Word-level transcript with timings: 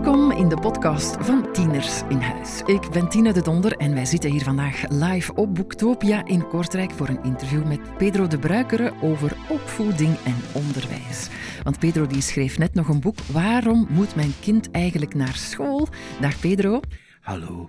Welkom 0.00 0.30
in 0.30 0.48
de 0.48 0.56
podcast 0.56 1.16
van 1.20 1.52
Tieners 1.52 2.02
in 2.08 2.20
Huis. 2.20 2.62
Ik 2.66 2.90
ben 2.90 3.08
Tina 3.08 3.32
de 3.32 3.42
Donder 3.42 3.76
en 3.76 3.94
wij 3.94 4.04
zitten 4.04 4.30
hier 4.30 4.42
vandaag 4.42 4.88
live 4.88 5.34
op 5.34 5.54
Boektopia 5.54 6.24
in 6.24 6.48
Kortrijk 6.48 6.90
voor 6.90 7.08
een 7.08 7.22
interview 7.22 7.66
met 7.66 7.96
Pedro 7.96 8.26
de 8.26 8.38
Bruikere 8.38 8.92
over 9.02 9.36
opvoeding 9.48 10.16
en 10.24 10.36
onderwijs. 10.54 11.28
Want 11.62 11.78
Pedro 11.78 12.06
die 12.06 12.20
schreef 12.20 12.58
net 12.58 12.74
nog 12.74 12.88
een 12.88 13.00
boek 13.00 13.18
Waarom 13.32 13.86
moet 13.90 14.14
mijn 14.14 14.32
kind 14.40 14.70
eigenlijk 14.70 15.14
naar 15.14 15.34
school? 15.34 15.88
Dag 16.20 16.40
Pedro. 16.40 16.80
Hallo. 17.20 17.68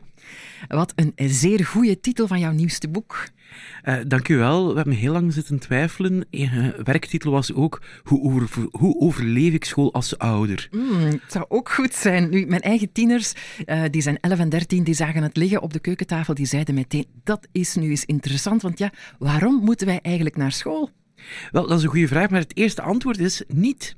Wat 0.68 0.94
een 0.96 1.14
zeer 1.16 1.66
goede 1.66 2.00
titel 2.00 2.28
van 2.28 2.40
jouw 2.40 2.52
nieuwste 2.52 2.90
boek. 2.90 3.30
Uh, 3.84 3.96
dank 4.08 4.28
u 4.28 4.38
wel. 4.38 4.70
We 4.70 4.76
hebben 4.76 4.94
heel 4.94 5.12
lang 5.12 5.34
zitten 5.34 5.60
twijfelen. 5.60 6.26
Uh, 6.32 6.68
werktitel 6.84 7.32
was 7.32 7.54
ook 7.54 7.82
hoe, 8.04 8.22
over, 8.22 8.68
hoe, 8.72 9.00
overleef 9.00 9.54
ik 9.54 9.66
school 9.66 9.94
als 9.94 10.18
ouder? 10.18 10.68
Mm, 10.72 11.00
het 11.00 11.22
zou 11.28 11.46
ook 11.48 11.70
goed 11.70 11.94
zijn. 11.94 12.30
Nu, 12.30 12.46
mijn 12.46 12.62
eigen 12.62 12.92
tieners, 12.92 13.34
uh, 13.66 13.84
die 13.90 14.02
zijn 14.02 14.20
11 14.20 14.40
en 14.40 14.50
13, 14.50 14.84
die 14.84 14.94
zagen 14.94 15.24
het 15.24 15.38
liggen 15.38 15.62
op 15.62 15.74
de 15.74 15.80
keukentafel. 15.80 16.34
Die 16.34 16.46
zeiden 16.46 16.76
meteen, 16.76 17.06
dat 17.24 17.48
is 17.52 17.76
nu 17.76 17.90
eens 17.90 18.06
interessant. 18.06 18.62
Want 18.62 18.78
ja, 18.80 18.92
waarom 19.20 19.64
moeten 19.64 19.88
wij 19.88 20.00
eigenlijk 20.02 20.38
naar 20.38 20.52
school? 20.52 20.90
Wel, 21.52 21.68
dat 21.68 21.78
is 21.78 21.84
een 21.84 21.90
goede 21.90 22.08
vraag. 22.08 22.30
Maar 22.30 22.40
het 22.40 22.58
eerste 22.58 22.82
antwoord 22.82 23.18
is 23.18 23.44
niet. 23.48 23.96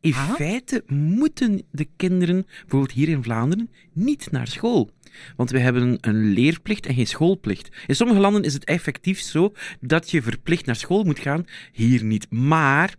In 0.00 0.14
ah? 0.14 0.34
feite 0.34 0.84
moeten 0.86 1.62
de 1.70 1.88
kinderen, 1.96 2.46
bijvoorbeeld 2.60 2.92
hier 2.92 3.08
in 3.08 3.22
Vlaanderen, 3.22 3.70
niet 3.92 4.30
naar 4.30 4.46
school. 4.46 4.90
Want 5.36 5.50
we 5.50 5.58
hebben 5.58 5.98
een 6.00 6.32
leerplicht 6.32 6.86
en 6.86 6.94
geen 6.94 7.06
schoolplicht. 7.06 7.70
In 7.86 7.96
sommige 7.96 8.20
landen 8.20 8.42
is 8.42 8.54
het 8.54 8.64
effectief 8.64 9.20
zo 9.20 9.52
dat 9.80 10.10
je 10.10 10.22
verplicht 10.22 10.66
naar 10.66 10.76
school 10.76 11.04
moet 11.04 11.18
gaan, 11.18 11.46
hier 11.72 12.04
niet. 12.04 12.30
Maar 12.30 12.94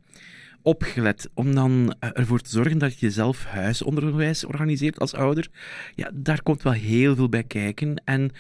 opgelet 0.62 1.30
om 1.34 1.56
dan 1.56 1.96
eh, 2.00 2.10
ervoor 2.14 2.40
te 2.40 2.50
zorgen 2.50 2.78
dat 2.78 3.00
je 3.00 3.12
zelf 3.12 3.44
huisonderwijs 3.44 4.46
organiseert 4.46 5.00
als 5.00 5.14
ouder, 5.14 5.48
ja, 5.96 6.12
daar 6.14 6.42
komt 6.42 6.64
wel 6.64 6.74
heel 6.74 7.16
veel 7.16 7.30
bij 7.30 7.44
kijken. 7.44 8.02
En 8.06 8.32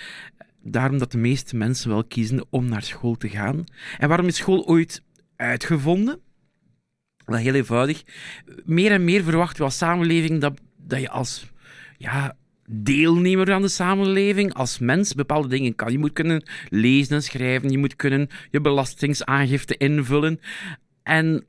daarom 0.61 0.97
dat 0.97 1.11
de 1.11 1.17
meeste 1.17 1.55
mensen 1.55 1.89
wel 1.89 2.03
kiezen 2.03 2.45
om 2.49 2.65
naar 2.65 2.83
school 2.83 3.15
te 3.15 3.29
gaan. 3.29 3.63
En 3.97 4.07
waarom 4.07 4.27
is 4.27 4.35
school 4.35 4.65
ooit 4.65 5.03
uitgevonden? 5.35 6.19
Wel 7.25 7.39
heel 7.39 7.53
eenvoudig. 7.53 8.03
Meer 8.65 8.91
en 8.91 9.03
meer 9.03 9.23
verwachten 9.23 9.57
we 9.57 9.63
als 9.63 9.77
samenleving 9.77 10.41
dat, 10.41 10.61
dat 10.77 10.99
je 10.99 11.09
als 11.09 11.51
ja, 11.97 12.35
deelnemer 12.67 13.53
aan 13.53 13.61
de 13.61 13.67
samenleving, 13.67 14.53
als 14.53 14.79
mens, 14.79 15.13
bepaalde 15.13 15.47
dingen 15.47 15.75
kan. 15.75 15.91
Je 15.91 15.99
moet 15.99 16.13
kunnen 16.13 16.43
lezen 16.69 17.15
en 17.15 17.23
schrijven, 17.23 17.69
je 17.69 17.77
moet 17.77 17.95
kunnen 17.95 18.27
je 18.51 18.61
belastingsaangifte 18.61 19.77
invullen. 19.77 20.39
En 21.03 21.45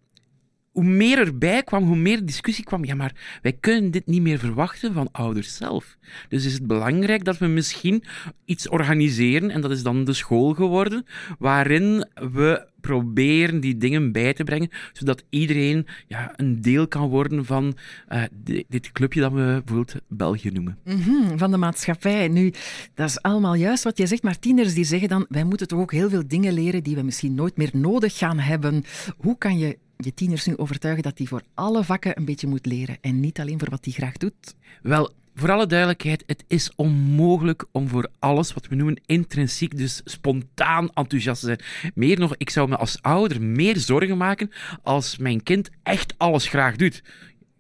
hoe 0.75 0.85
meer 0.85 1.19
erbij 1.19 1.63
kwam, 1.63 1.85
hoe 1.85 1.97
meer 1.97 2.25
discussie 2.25 2.65
kwam. 2.65 2.85
Ja, 2.85 2.95
maar 2.95 3.39
wij 3.43 3.53
kunnen 3.53 3.91
dit 3.91 4.07
niet 4.07 4.23
meer 4.23 4.39
verwachten 4.39 4.93
van 4.93 5.09
ouders 5.13 5.57
zelf. 5.57 5.97
Dus 6.29 6.45
is 6.45 6.53
het 6.53 6.67
belangrijk 6.67 7.25
dat 7.25 7.39
we 7.39 7.47
misschien 7.47 8.05
iets 8.45 8.69
organiseren, 8.69 9.51
en 9.51 9.61
dat 9.61 9.71
is 9.71 9.83
dan 9.83 10.05
de 10.05 10.13
school 10.13 10.55
geworden, 10.55 11.05
waarin 11.39 12.07
we 12.15 12.67
proberen 12.81 13.61
die 13.61 13.77
dingen 13.77 14.13
bij 14.13 14.33
te 14.35 14.45
brengen, 14.45 14.71
zodat 14.93 15.25
iedereen 15.31 15.87
ja, 16.07 16.33
een 16.37 16.61
deel 16.61 16.89
kan 16.89 17.09
worden 17.09 17.45
van 17.45 17.77
uh, 18.13 18.23
dit 18.69 18.93
clubje 18.93 19.21
dat 19.21 19.33
we 19.33 19.63
bijvoorbeeld 19.65 19.95
België 20.09 20.51
noemen. 20.51 20.79
-hmm, 20.85 21.39
van 21.39 21.51
de 21.51 21.57
maatschappij. 21.57 22.29
Nu, 22.29 22.53
dat 22.95 23.09
is 23.09 23.23
allemaal 23.23 23.55
juist 23.55 23.85
wat 23.85 23.99
je 23.99 24.07
zegt, 24.07 24.23
maar 24.23 24.39
tieners 24.39 24.75
die 24.75 24.85
zeggen 24.85 25.09
dan, 25.09 25.27
wij 25.29 25.45
moeten 25.45 25.69
toch 25.69 25.81
ook 25.81 25.93
heel 25.93 26.09
veel 26.09 26.27
dingen 26.27 26.53
leren 26.53 26.83
die 26.83 26.97
we 26.97 27.03
misschien 27.03 27.35
nooit 27.35 27.57
meer 27.57 27.71
nodig 27.73 28.19
gaan 28.19 28.39
hebben. 28.39 28.85
Hoe 29.17 29.39
kan 29.39 29.59
je 29.59 29.79
je 29.97 30.15
tieners 30.15 30.47
nu 30.47 30.57
overtuigen 30.57 31.03
dat 31.03 31.17
die 31.17 31.29
voor 31.29 31.43
alle 31.55 31.85
vakken 31.85 32.19
een 32.19 32.25
beetje 32.25 32.47
moet 32.47 32.67
leren 32.67 32.99
en 33.01 33.21
niet 33.21 33.41
alleen 33.41 33.59
voor 33.59 33.71
wat 33.71 33.85
hij 33.85 33.93
graag 33.93 34.17
doet? 34.17 34.55
Wel, 34.83 35.13
voor 35.35 35.51
alle 35.51 35.67
duidelijkheid, 35.67 36.25
het 36.27 36.45
is 36.47 36.71
onmogelijk 36.77 37.65
om 37.71 37.89
voor 37.89 38.09
alles 38.19 38.53
wat 38.55 38.69
we 38.69 38.75
noemen 38.75 39.01
intrinsiek, 39.07 39.77
dus 39.77 40.01
spontaan 40.05 40.91
enthousiast 40.93 41.41
te 41.41 41.47
zijn. 41.47 41.93
Meer 41.95 42.19
nog, 42.19 42.35
ik 42.37 42.51
zou 42.51 42.69
me 42.69 42.77
als 42.77 43.03
ouder 43.03 43.43
meer 43.43 43.77
zorgen 43.77 44.17
maken 44.17 44.51
als 44.83 45.17
mijn 45.17 45.43
kind 45.43 45.71
echt 45.83 46.15
alles 46.17 46.47
graag 46.49 46.77
doet. 46.77 47.03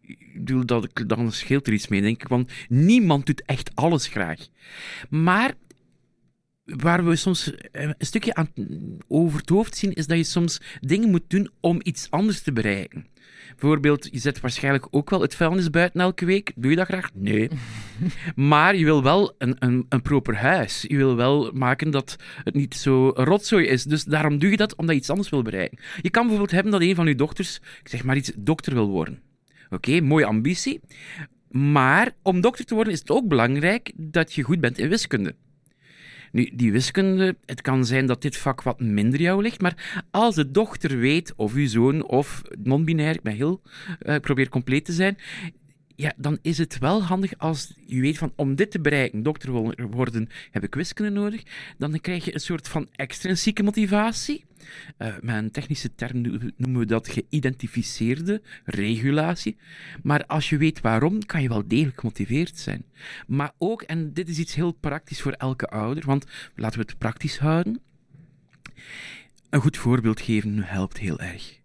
Ik 0.03 0.33
bedoel, 0.35 0.67
dat, 0.67 0.89
dan 1.07 1.33
scheelt 1.33 1.67
er 1.67 1.73
iets 1.73 1.89
mee, 1.89 2.01
denk 2.01 2.23
ik, 2.23 2.29
want 2.29 2.53
niemand 2.69 3.27
doet 3.27 3.43
echt 3.45 3.71
alles 3.75 4.07
graag. 4.07 4.41
Maar 5.09 5.55
waar 6.65 7.05
we 7.05 7.17
soms 7.17 7.55
eh, 7.55 7.83
een 7.83 7.95
stukje 7.99 8.35
aan 8.35 8.49
over 9.09 9.39
het 9.39 9.49
hoofd 9.49 9.77
zien, 9.77 9.93
is 9.93 10.07
dat 10.07 10.17
je 10.17 10.25
soms 10.25 10.61
dingen 10.81 11.11
moet 11.11 11.31
doen 11.31 11.51
om 11.61 11.81
iets 11.83 12.11
anders 12.11 12.43
te 12.43 12.53
bereiken. 12.53 13.07
Bijvoorbeeld, 13.49 14.09
je 14.11 14.19
zet 14.19 14.41
waarschijnlijk 14.41 14.87
ook 14.91 15.11
wel 15.11 15.21
het 15.21 15.35
vuilnis 15.35 15.71
buiten 15.71 16.01
elke 16.01 16.25
week. 16.25 16.53
Doe 16.57 16.71
je 16.71 16.77
dat 16.77 16.87
graag? 16.87 17.11
Nee. 17.15 17.51
maar 18.35 18.77
je 18.77 18.85
wil 18.85 19.03
wel 19.03 19.35
een, 19.39 19.57
een, 19.59 19.87
een 19.89 20.03
proper 20.03 20.37
huis. 20.37 20.85
Je 20.89 20.97
wil 20.97 21.17
wel 21.17 21.51
maken 21.53 21.91
dat 21.91 22.17
het 22.45 22.55
niet 22.55 22.75
zo 22.75 23.09
rotzooi 23.09 23.67
is. 23.67 23.85
Dus 23.85 24.05
daarom 24.05 24.39
doe 24.39 24.51
je 24.51 24.57
dat, 24.57 24.77
omdat 24.77 24.95
je 24.95 25.01
iets 25.01 25.11
anders 25.11 25.29
wil 25.29 25.43
bereiken. 25.43 25.79
Je 26.01 26.11
kan 26.11 26.23
bijvoorbeeld 26.23 26.51
hebben 26.51 26.73
dat 26.73 26.81
een 26.81 26.95
van 26.95 27.07
je 27.07 27.15
dochters, 27.15 27.61
ik 27.83 27.89
zeg 27.89 28.05
maar 28.05 28.17
iets, 28.17 28.33
dokter 28.37 28.75
wil 28.75 28.89
worden. 28.89 29.21
Oké, 29.71 30.01
mooie 30.01 30.27
ambitie. 30.27 30.81
Maar 31.51 32.13
om 32.23 32.41
dokter 32.41 32.65
te 32.65 32.75
worden 32.75 32.93
is 32.93 32.99
het 32.99 33.11
ook 33.11 33.29
belangrijk 33.29 33.93
dat 33.97 34.33
je 34.33 34.43
goed 34.43 34.61
bent 34.61 34.79
in 34.79 34.89
wiskunde. 34.89 35.35
Nu, 36.35 36.51
die 36.55 36.73
wiskunde, 36.73 37.37
het 37.47 37.61
kan 37.61 37.85
zijn 37.85 38.07
dat 38.07 38.23
dit 38.23 38.37
vak 38.37 38.63
wat 38.63 38.81
minder 38.81 39.21
jou 39.21 39.43
ligt, 39.43 39.61
maar 39.61 40.05
als 40.11 40.35
de 40.35 40.51
dochter 40.51 40.99
weet, 40.99 41.33
of 41.37 41.55
uw 41.55 41.67
zoon, 41.67 42.07
of 42.07 42.43
non-binair, 42.63 43.15
ik 43.15 43.23
ben 43.23 43.35
heel, 43.35 43.63
uh, 44.03 44.17
probeer 44.17 44.49
compleet 44.49 44.85
te 44.85 44.93
zijn, 44.93 45.17
ja, 45.97 46.13
dan 46.17 46.39
is 46.43 46.59
het 46.59 46.79
wel 46.79 47.03
handig 47.03 47.39
als 47.39 47.75
je 47.87 48.01
weet 48.01 48.19
van 48.19 48.33
om 48.37 48.55
dit 48.55 48.71
te 48.71 48.81
bereiken, 48.81 49.23
dokter 49.23 49.51
worden, 49.91 50.29
heb 50.51 50.65
ik 50.65 50.75
wiskunde 50.75 51.11
nodig. 51.11 51.43
Dan 51.79 52.01
krijg 52.01 52.25
je 52.25 52.35
een 52.35 52.41
soort 52.41 52.69
van 52.69 52.89
extrinsieke 52.93 53.63
motivatie. 53.63 54.45
Uh, 54.99 55.15
met 55.21 55.37
een 55.37 55.51
technische 55.51 55.95
term 55.95 56.21
noemen 56.57 56.81
we 56.81 56.87
dat 56.87 57.09
geïdentificeerde 57.09 58.43
regulatie. 58.65 59.57
Maar 60.03 60.27
als 60.27 60.49
je 60.49 60.57
weet 60.57 60.81
waarom, 60.81 61.27
kan 61.27 61.43
je 61.43 61.49
wel 61.49 61.69
degelijk 61.69 62.01
gemotiveerd 62.01 62.59
zijn. 62.59 62.85
Maar 63.27 63.53
ook, 63.59 63.83
en 63.83 64.13
dit 64.13 64.29
is 64.29 64.39
iets 64.39 64.55
heel 64.55 64.73
praktisch 64.73 65.21
voor 65.21 65.33
elke 65.33 65.67
ouder, 65.67 66.05
want 66.07 66.27
laten 66.55 66.81
we 66.81 66.87
het 66.89 66.99
praktisch 66.99 67.39
houden. 67.39 67.81
Een 69.51 69.61
goed 69.61 69.77
voorbeeld 69.77 70.21
geven 70.21 70.59
helpt 70.59 70.99
heel 70.99 71.21
erg. 71.21 71.61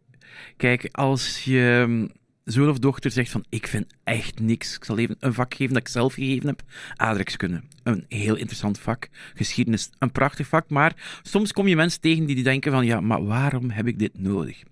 Kijk, 0.57 0.87
als 0.91 1.43
je 1.43 2.09
zoon 2.51 2.69
of 2.69 2.79
dochter 2.79 3.11
zegt 3.11 3.31
van 3.31 3.45
ik 3.49 3.67
vind 3.67 3.85
echt 4.03 4.39
niks. 4.39 4.75
Ik 4.75 4.85
zal 4.85 4.97
even 4.97 5.15
een 5.19 5.33
vak 5.33 5.53
geven 5.53 5.73
dat 5.73 5.81
ik 5.81 5.87
zelf 5.87 6.13
gegeven 6.13 6.47
heb. 6.47 6.61
Aardrijkskunde. 6.95 7.61
Een 7.83 8.05
heel 8.07 8.35
interessant 8.35 8.79
vak. 8.79 9.09
Geschiedenis. 9.35 9.89
Een 9.97 10.11
prachtig 10.11 10.47
vak. 10.47 10.69
Maar 10.69 11.19
soms 11.21 11.53
kom 11.53 11.67
je 11.67 11.75
mensen 11.75 12.01
tegen 12.01 12.25
die 12.25 12.43
denken 12.43 12.71
van 12.71 12.85
ja, 12.85 13.01
maar 13.01 13.25
waarom 13.25 13.69
heb 13.69 13.87
ik 13.87 13.99
dit 13.99 14.19
nodig? 14.19 14.63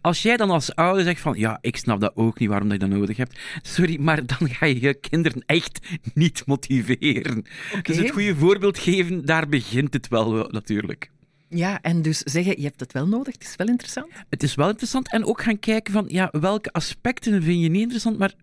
Als 0.00 0.22
jij 0.22 0.36
dan 0.36 0.50
als 0.50 0.74
ouder 0.74 1.04
zegt 1.04 1.20
van 1.20 1.38
ja, 1.38 1.58
ik 1.60 1.76
snap 1.76 2.00
dat 2.00 2.12
ook 2.14 2.38
niet 2.38 2.48
waarom 2.48 2.68
dat 2.68 2.80
je 2.80 2.88
dat 2.88 2.98
nodig 2.98 3.16
hebt. 3.16 3.38
Sorry, 3.62 4.00
maar 4.00 4.26
dan 4.26 4.48
ga 4.48 4.66
je 4.66 4.80
je 4.80 4.94
kinderen 4.94 5.42
echt 5.46 5.80
niet 6.14 6.42
motiveren. 6.46 7.44
Dus 7.82 7.96
het 7.96 8.10
goede 8.10 8.36
voorbeeld 8.36 8.78
geven, 8.78 9.24
daar 9.24 9.48
begint 9.48 9.92
het 9.92 10.08
wel 10.08 10.48
natuurlijk. 10.50 11.10
Ja, 11.50 11.80
en 11.82 12.02
dus 12.02 12.18
zeggen, 12.18 12.54
je 12.56 12.66
hebt 12.66 12.80
het 12.80 12.92
wel 12.92 13.06
nodig, 13.06 13.34
het 13.34 13.42
is 13.42 13.56
wel 13.56 13.68
interessant? 13.68 14.06
Het 14.28 14.42
is 14.42 14.54
wel 14.54 14.68
interessant 14.68 15.10
en 15.10 15.24
ook 15.24 15.42
gaan 15.42 15.58
kijken 15.58 15.92
van, 15.92 16.04
ja, 16.08 16.28
welke 16.40 16.72
aspecten 16.72 17.42
vind 17.42 17.62
je 17.62 17.68
niet 17.68 17.82
interessant, 17.82 18.18
maar 18.18 18.34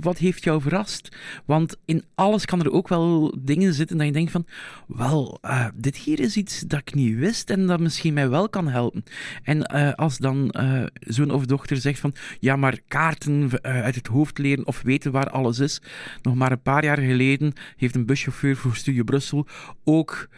wat 0.00 0.18
heeft 0.18 0.44
jou 0.44 0.60
verrast? 0.60 1.16
Want 1.44 1.76
in 1.84 2.04
alles 2.14 2.44
kan 2.44 2.60
er 2.60 2.72
ook 2.72 2.88
wel 2.88 3.34
dingen 3.38 3.74
zitten 3.74 3.96
dat 3.96 4.06
je 4.06 4.12
denkt 4.12 4.30
van, 4.30 4.46
wel, 4.86 5.38
uh, 5.42 5.66
dit 5.74 5.96
hier 5.96 6.20
is 6.20 6.36
iets 6.36 6.60
dat 6.60 6.80
ik 6.80 6.94
niet 6.94 7.16
wist 7.16 7.50
en 7.50 7.66
dat 7.66 7.80
misschien 7.80 8.14
mij 8.14 8.28
wel 8.28 8.48
kan 8.48 8.68
helpen. 8.68 9.04
En 9.42 9.72
uh, 9.74 9.92
als 9.92 10.18
dan 10.18 10.54
uh, 10.60 10.84
zoon 11.00 11.30
of 11.30 11.46
dochter 11.46 11.76
zegt 11.76 12.00
van, 12.00 12.14
ja, 12.40 12.56
maar 12.56 12.80
kaarten 12.88 13.50
uit 13.62 13.94
het 13.94 14.06
hoofd 14.06 14.38
leren 14.38 14.66
of 14.66 14.82
weten 14.82 15.12
waar 15.12 15.30
alles 15.30 15.58
is. 15.58 15.80
Nog 16.22 16.34
maar 16.34 16.52
een 16.52 16.62
paar 16.62 16.84
jaar 16.84 16.98
geleden 16.98 17.52
heeft 17.76 17.94
een 17.94 18.06
buschauffeur 18.06 18.56
voor 18.56 18.76
Studio 18.76 19.04
Brussel 19.04 19.46
ook 19.84 20.28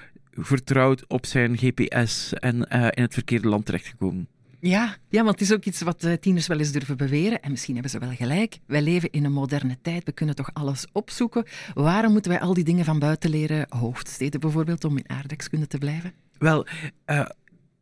vertrouwd 0.41 1.05
op 1.07 1.27
zijn 1.27 1.57
GPS 1.57 2.33
en 2.33 2.57
uh, 2.57 2.83
in 2.91 3.03
het 3.03 3.15
verkeerde 3.15 3.49
land 3.49 3.67
terechtgekomen. 3.67 4.29
Ja, 4.61 4.97
ja, 5.09 5.23
want 5.23 5.41
het 5.41 5.41
is 5.41 5.53
ook 5.53 5.65
iets 5.65 5.81
wat 5.81 6.05
uh, 6.05 6.13
tieners 6.13 6.47
wel 6.47 6.59
eens 6.59 6.73
durven 6.73 6.97
beweren. 6.97 7.43
En 7.43 7.51
misschien 7.51 7.75
hebben 7.75 7.93
ze 7.93 7.99
wel 7.99 8.15
gelijk. 8.15 8.59
Wij 8.67 8.83
leven 8.83 9.11
in 9.11 9.25
een 9.25 9.33
moderne 9.33 9.79
tijd. 9.83 10.05
We 10.05 10.13
kunnen 10.13 10.35
toch 10.35 10.51
alles 10.53 10.87
opzoeken. 10.93 11.45
Waarom 11.75 12.13
moeten 12.13 12.31
wij 12.31 12.41
al 12.41 12.55
die 12.55 12.65
dingen 12.65 12.85
van 12.85 12.99
buiten 12.99 13.31
leren? 13.31 13.67
Hoofdsteden 13.69 14.41
bijvoorbeeld, 14.41 14.85
om 14.85 14.97
in 14.97 15.09
aardrijkskunde 15.09 15.67
te 15.67 15.79
blijven? 15.79 16.13
Wel, 16.39 16.67
uh, 17.07 17.27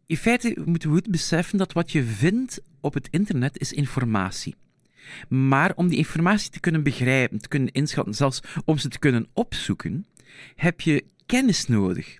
in 0.06 0.16
feite 0.16 0.56
moeten 0.64 0.88
we 0.88 0.94
goed 0.94 1.10
beseffen 1.10 1.58
dat 1.58 1.72
wat 1.72 1.92
je 1.92 2.04
vindt 2.04 2.60
op 2.80 2.94
het 2.94 3.08
internet 3.10 3.58
is 3.58 3.72
informatie. 3.72 4.54
Maar 5.28 5.72
om 5.74 5.88
die 5.88 5.98
informatie 5.98 6.50
te 6.50 6.60
kunnen 6.60 6.82
begrijpen, 6.82 7.40
te 7.40 7.48
kunnen 7.48 7.72
inschatten, 7.72 8.14
zelfs 8.14 8.40
om 8.64 8.78
ze 8.78 8.88
te 8.88 8.98
kunnen 8.98 9.26
opzoeken, 9.32 10.06
heb 10.54 10.80
je 10.80 11.04
kennis 11.26 11.66
nodig. 11.66 12.18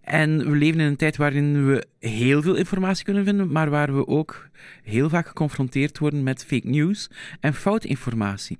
En 0.00 0.50
we 0.50 0.56
leven 0.56 0.80
in 0.80 0.86
een 0.86 0.96
tijd 0.96 1.16
waarin 1.16 1.66
we 1.66 1.86
heel 1.98 2.42
veel 2.42 2.54
informatie 2.54 3.04
kunnen 3.04 3.24
vinden, 3.24 3.52
maar 3.52 3.70
waar 3.70 3.94
we 3.94 4.06
ook 4.06 4.48
heel 4.82 5.08
vaak 5.08 5.26
geconfronteerd 5.26 5.98
worden 5.98 6.22
met 6.22 6.44
fake 6.44 6.68
news 6.68 7.10
en 7.40 7.54
foute 7.54 7.88
informatie. 7.88 8.58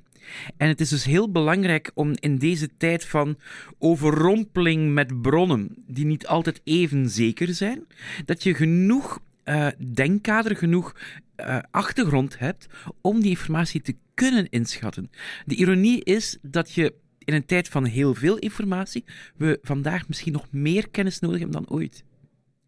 En 0.57 0.69
het 0.69 0.81
is 0.81 0.89
dus 0.89 1.05
heel 1.05 1.31
belangrijk 1.31 1.91
om 1.95 2.13
in 2.15 2.39
deze 2.39 2.69
tijd 2.77 3.05
van 3.05 3.39
overrompeling 3.79 4.93
met 4.93 5.23
bronnen, 5.23 5.69
die 5.87 6.05
niet 6.05 6.27
altijd 6.27 6.61
even 6.65 7.09
zeker 7.11 7.55
zijn, 7.55 7.87
dat 8.25 8.43
je 8.43 8.55
genoeg 8.55 9.21
uh, 9.45 9.67
denkkader, 9.95 10.57
genoeg 10.57 10.97
uh, 11.37 11.59
achtergrond 11.71 12.39
hebt 12.39 12.67
om 13.01 13.21
die 13.21 13.31
informatie 13.31 13.81
te 13.81 13.95
kunnen 14.15 14.49
inschatten. 14.51 15.11
De 15.45 15.55
ironie 15.55 16.05
is 16.05 16.39
dat 16.43 16.73
je 16.73 16.95
in 17.25 17.35
een 17.35 17.47
tijd 17.47 17.69
van 17.69 17.85
heel 17.85 18.15
veel 18.15 18.39
informatie, 18.39 19.05
we 19.37 19.59
vandaag 19.63 20.09
misschien 20.09 20.33
nog 20.33 20.47
meer 20.51 20.89
kennis 20.89 21.19
nodig 21.19 21.41
hebben 21.41 21.63
dan 21.63 21.77
ooit. 21.77 22.05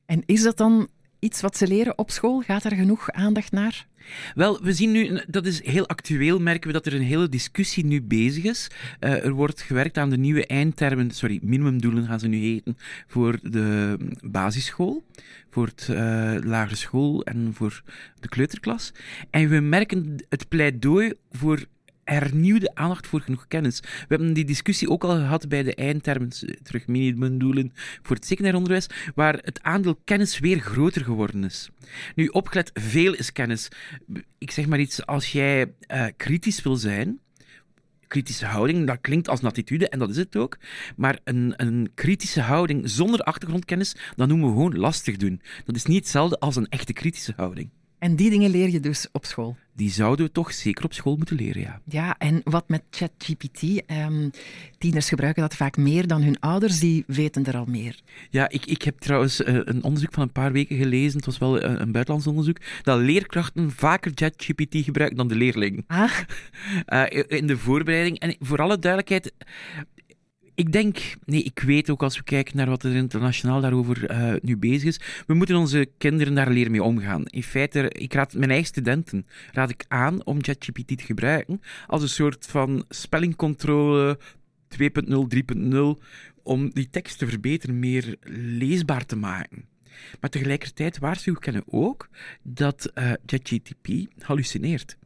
En 0.06 0.22
is 0.26 0.42
dat 0.42 0.56
dan 0.56 0.88
iets 1.18 1.40
wat 1.40 1.56
ze 1.56 1.66
leren 1.66 1.98
op 1.98 2.10
school? 2.10 2.40
Gaat 2.40 2.64
er 2.64 2.74
genoeg 2.74 3.10
aandacht 3.10 3.52
naar? 3.52 3.86
Wel, 4.34 4.62
we 4.62 4.72
zien 4.72 4.92
nu, 4.92 5.20
dat 5.26 5.46
is 5.46 5.64
heel 5.64 5.88
actueel, 5.88 6.40
merken 6.40 6.66
we 6.66 6.72
dat 6.72 6.86
er 6.86 6.94
een 6.94 7.02
hele 7.02 7.28
discussie 7.28 7.84
nu 7.84 8.02
bezig 8.02 8.44
is. 8.44 8.68
Uh, 9.00 9.24
er 9.24 9.32
wordt 9.32 9.62
gewerkt 9.62 9.98
aan 9.98 10.10
de 10.10 10.16
nieuwe 10.16 10.46
eindtermen, 10.46 11.10
sorry, 11.10 11.38
minimumdoelen 11.42 12.06
gaan 12.06 12.20
ze 12.20 12.28
nu 12.28 12.36
heten, 12.36 12.76
voor 13.06 13.38
de 13.42 13.96
basisschool, 14.22 15.04
voor 15.50 15.66
het 15.66 15.88
uh, 15.90 15.96
lagere 16.40 16.76
school 16.76 17.24
en 17.24 17.50
voor 17.54 17.82
de 18.20 18.28
kleuterklas. 18.28 18.92
En 19.30 19.48
we 19.48 19.60
merken 19.60 20.24
het 20.28 20.48
pleidooi 20.48 21.12
voor 21.30 21.64
hernieuwde 22.04 22.74
aandacht 22.74 23.06
voor 23.06 23.20
genoeg 23.20 23.46
kennis. 23.48 23.80
We 23.80 24.06
hebben 24.08 24.32
die 24.32 24.44
discussie 24.44 24.90
ook 24.90 25.04
al 25.04 25.16
gehad 25.16 25.48
bij 25.48 25.62
de 25.62 25.74
eindtermen, 25.74 26.28
terug 26.62 26.86
minimumdoelen 26.86 27.72
voor 28.02 28.16
het 28.16 28.26
secundair 28.26 28.56
onderwijs, 28.56 28.86
waar 29.14 29.38
het 29.42 29.62
aandeel 29.62 30.00
kennis 30.04 30.38
weer 30.38 30.58
groter 30.58 31.04
geworden 31.04 31.44
is. 31.44 31.70
Nu, 32.14 32.26
opgelet, 32.26 32.70
veel 32.74 33.14
is 33.14 33.32
kennis. 33.32 33.68
Ik 34.38 34.50
zeg 34.50 34.66
maar 34.66 34.80
iets, 34.80 35.06
als 35.06 35.32
jij 35.32 35.72
uh, 35.88 36.06
kritisch 36.16 36.62
wil 36.62 36.76
zijn, 36.76 37.20
kritische 38.14 38.46
houding, 38.46 38.86
dat 38.86 38.98
klinkt 39.00 39.28
als 39.28 39.40
een 39.42 39.48
attitude 39.48 39.88
en 39.88 39.98
dat 39.98 40.10
is 40.10 40.16
het 40.16 40.36
ook. 40.36 40.58
Maar 40.96 41.18
een, 41.24 41.54
een 41.56 41.90
kritische 41.94 42.40
houding 42.40 42.90
zonder 42.90 43.20
achtergrondkennis, 43.20 43.96
dat 44.16 44.28
noemen 44.28 44.46
we 44.48 44.52
gewoon 44.52 44.76
lastig 44.76 45.16
doen. 45.16 45.40
Dat 45.64 45.76
is 45.76 45.84
niet 45.84 45.98
hetzelfde 45.98 46.38
als 46.38 46.56
een 46.56 46.68
echte 46.68 46.92
kritische 46.92 47.32
houding. 47.36 47.70
En 48.04 48.16
die 48.16 48.30
dingen 48.30 48.50
leer 48.50 48.68
je 48.68 48.80
dus 48.80 49.06
op 49.12 49.24
school? 49.24 49.56
Die 49.76 49.90
zouden 49.90 50.26
we 50.26 50.32
toch 50.32 50.52
zeker 50.52 50.84
op 50.84 50.92
school 50.92 51.16
moeten 51.16 51.36
leren, 51.36 51.62
ja. 51.62 51.80
Ja, 51.84 52.18
en 52.18 52.40
wat 52.44 52.68
met 52.68 52.82
ChatGPT? 52.90 53.62
Um, 53.62 54.30
tieners 54.78 55.08
gebruiken 55.08 55.42
dat 55.42 55.56
vaak 55.56 55.76
meer 55.76 56.06
dan 56.06 56.22
hun 56.22 56.40
ouders, 56.40 56.78
die 56.78 57.04
weten 57.06 57.44
er 57.44 57.56
al 57.56 57.64
meer. 57.64 58.00
Ja, 58.30 58.48
ik, 58.48 58.66
ik 58.66 58.82
heb 58.82 58.98
trouwens 58.98 59.40
uh, 59.40 59.58
een 59.64 59.82
onderzoek 59.82 60.12
van 60.12 60.22
een 60.22 60.32
paar 60.32 60.52
weken 60.52 60.76
gelezen, 60.76 61.16
het 61.16 61.26
was 61.26 61.38
wel 61.38 61.62
een, 61.62 61.80
een 61.80 61.92
buitenlands 61.92 62.26
onderzoek, 62.26 62.58
dat 62.82 63.00
leerkrachten 63.00 63.70
vaker 63.70 64.12
ChatGPT 64.14 64.76
gebruiken 64.84 65.16
dan 65.16 65.28
de 65.28 65.36
leerling. 65.36 65.84
Ah. 65.86 66.12
Uh, 66.88 67.04
in 67.26 67.46
de 67.46 67.58
voorbereiding. 67.58 68.18
En 68.18 68.36
voor 68.40 68.62
alle 68.62 68.78
duidelijkheid, 68.78 69.32
ik 70.54 70.72
denk, 70.72 70.98
nee, 71.24 71.42
ik 71.42 71.58
weet 71.60 71.90
ook 71.90 72.02
als 72.02 72.16
we 72.16 72.22
kijken 72.22 72.56
naar 72.56 72.68
wat 72.68 72.82
er 72.82 72.94
internationaal 72.94 73.60
daarover 73.60 74.10
uh, 74.10 74.34
nu 74.42 74.56
bezig 74.56 74.84
is, 74.84 75.00
we 75.26 75.34
moeten 75.34 75.56
onze 75.56 75.88
kinderen 75.98 76.34
daar 76.34 76.50
leren 76.50 76.70
mee 76.70 76.82
omgaan. 76.82 77.26
In 77.26 77.42
feite, 77.42 77.90
ik 77.90 78.12
raad 78.12 78.34
mijn 78.34 78.50
eigen 78.50 78.68
studenten 78.68 79.26
raad 79.52 79.70
ik 79.70 79.84
aan 79.88 80.24
om 80.24 80.42
ChatGPT 80.42 80.86
te 80.86 81.04
gebruiken 81.04 81.60
als 81.86 82.02
een 82.02 82.08
soort 82.08 82.46
van 82.46 82.84
spellingcontrole 82.88 84.18
2.0, 84.68 84.80
3.0, 85.56 85.72
om 86.42 86.70
die 86.72 86.90
tekst 86.90 87.18
te 87.18 87.26
verbeteren, 87.26 87.78
meer 87.78 88.16
leesbaar 88.58 89.06
te 89.06 89.16
maken. 89.16 89.64
Maar 90.20 90.30
tegelijkertijd 90.30 90.98
waarschuwen 90.98 91.52
we 91.52 91.62
ook 91.66 92.08
dat 92.42 92.90
uh, 92.94 93.12
ChatGPT 93.26 93.88
hallucineert. 94.18 94.96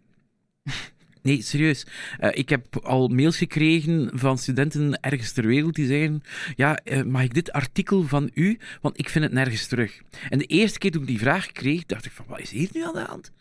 Nee, 1.28 1.42
serieus. 1.42 1.86
Uh, 2.20 2.30
ik 2.32 2.48
heb 2.48 2.76
al 2.84 3.08
mails 3.08 3.36
gekregen 3.36 4.10
van 4.12 4.38
studenten 4.38 5.00
ergens 5.00 5.32
ter 5.32 5.46
wereld 5.46 5.74
die 5.74 5.86
zeggen: 5.86 6.22
Ja, 6.56 6.78
uh, 6.84 7.02
mag 7.02 7.22
ik 7.22 7.34
dit 7.34 7.52
artikel 7.52 8.02
van 8.02 8.30
u? 8.34 8.58
Want 8.80 8.98
ik 8.98 9.08
vind 9.08 9.24
het 9.24 9.32
nergens 9.32 9.66
terug. 9.66 10.00
En 10.28 10.38
de 10.38 10.44
eerste 10.44 10.78
keer 10.78 10.90
toen 10.90 11.02
ik 11.02 11.08
die 11.08 11.18
vraag 11.18 11.52
kreeg, 11.52 11.86
dacht 11.86 12.04
ik: 12.04 12.12
van, 12.12 12.24
Wat 12.28 12.40
is 12.40 12.50
hier 12.50 12.68
nu 12.72 12.84
aan 12.84 12.92
de 12.92 13.04
hand? 13.08 13.32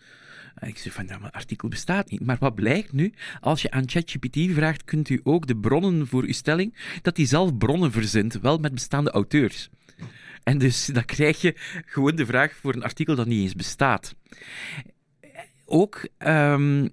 Ik 0.59 0.77
zei 0.77 0.93
van, 0.93 1.07
ja, 1.07 1.17
mijn 1.17 1.31
artikel 1.31 1.67
bestaat 1.67 2.09
niet. 2.09 2.25
Maar 2.25 2.37
wat 2.39 2.55
blijkt 2.55 2.93
nu? 2.93 3.13
Als 3.39 3.61
je 3.61 3.71
aan 3.71 3.89
ChatGPT 3.89 4.37
vraagt, 4.53 4.83
kunt 4.83 5.09
u 5.09 5.19
ook 5.23 5.47
de 5.47 5.57
bronnen 5.57 6.07
voor 6.07 6.23
uw 6.23 6.33
stelling, 6.33 6.99
dat 7.01 7.17
hij 7.17 7.25
zelf 7.25 7.57
bronnen 7.57 7.91
verzint, 7.91 8.39
wel 8.39 8.57
met 8.57 8.73
bestaande 8.73 9.11
auteurs. 9.11 9.69
En 10.43 10.57
dus 10.57 10.85
dan 10.85 11.05
krijg 11.05 11.41
je 11.41 11.53
gewoon 11.85 12.15
de 12.15 12.25
vraag 12.25 12.55
voor 12.55 12.73
een 12.73 12.83
artikel 12.83 13.15
dat 13.15 13.27
niet 13.27 13.41
eens 13.41 13.55
bestaat. 13.55 14.15
Ook 15.65 16.07
um, 16.17 16.91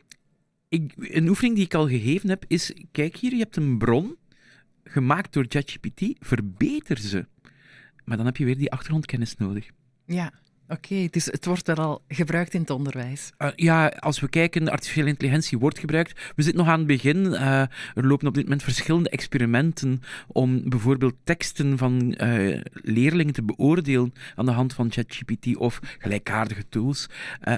een 0.96 1.28
oefening 1.28 1.54
die 1.54 1.64
ik 1.64 1.74
al 1.74 1.88
gegeven 1.88 2.28
heb 2.28 2.44
is: 2.48 2.72
kijk 2.92 3.16
hier, 3.16 3.32
je 3.32 3.38
hebt 3.38 3.56
een 3.56 3.78
bron 3.78 4.16
gemaakt 4.84 5.32
door 5.32 5.46
ChatGPT, 5.48 6.02
verbeter 6.18 6.98
ze. 6.98 7.26
Maar 8.04 8.16
dan 8.16 8.26
heb 8.26 8.36
je 8.36 8.44
weer 8.44 8.58
die 8.58 8.72
achtergrondkennis 8.72 9.36
nodig. 9.36 9.70
Ja. 10.06 10.32
Oké, 10.68 11.08
dus 11.10 11.24
het 11.24 11.44
wordt 11.44 11.66
wel 11.66 11.76
al 11.76 12.02
gebruikt 12.08 12.54
in 12.54 12.60
het 12.60 12.70
onderwijs. 12.70 13.32
Uh, 13.38 13.48
ja, 13.56 13.86
als 13.88 14.20
we 14.20 14.28
kijken, 14.28 14.68
artificiële 14.68 15.08
intelligentie 15.08 15.58
wordt 15.58 15.78
gebruikt. 15.78 16.32
We 16.36 16.42
zitten 16.42 16.64
nog 16.64 16.72
aan 16.72 16.78
het 16.78 16.86
begin. 16.86 17.24
Uh, 17.24 17.60
er 17.94 18.06
lopen 18.06 18.26
op 18.26 18.34
dit 18.34 18.42
moment 18.42 18.62
verschillende 18.62 19.10
experimenten 19.10 20.02
om 20.26 20.68
bijvoorbeeld 20.68 21.14
teksten 21.24 21.78
van 21.78 22.14
uh, 22.18 22.60
leerlingen 22.72 23.32
te 23.32 23.42
beoordelen 23.42 24.12
aan 24.34 24.44
de 24.44 24.52
hand 24.52 24.74
van 24.74 24.92
ChatGPT 24.92 25.56
of 25.56 25.80
gelijkaardige 25.98 26.68
tools. 26.68 27.08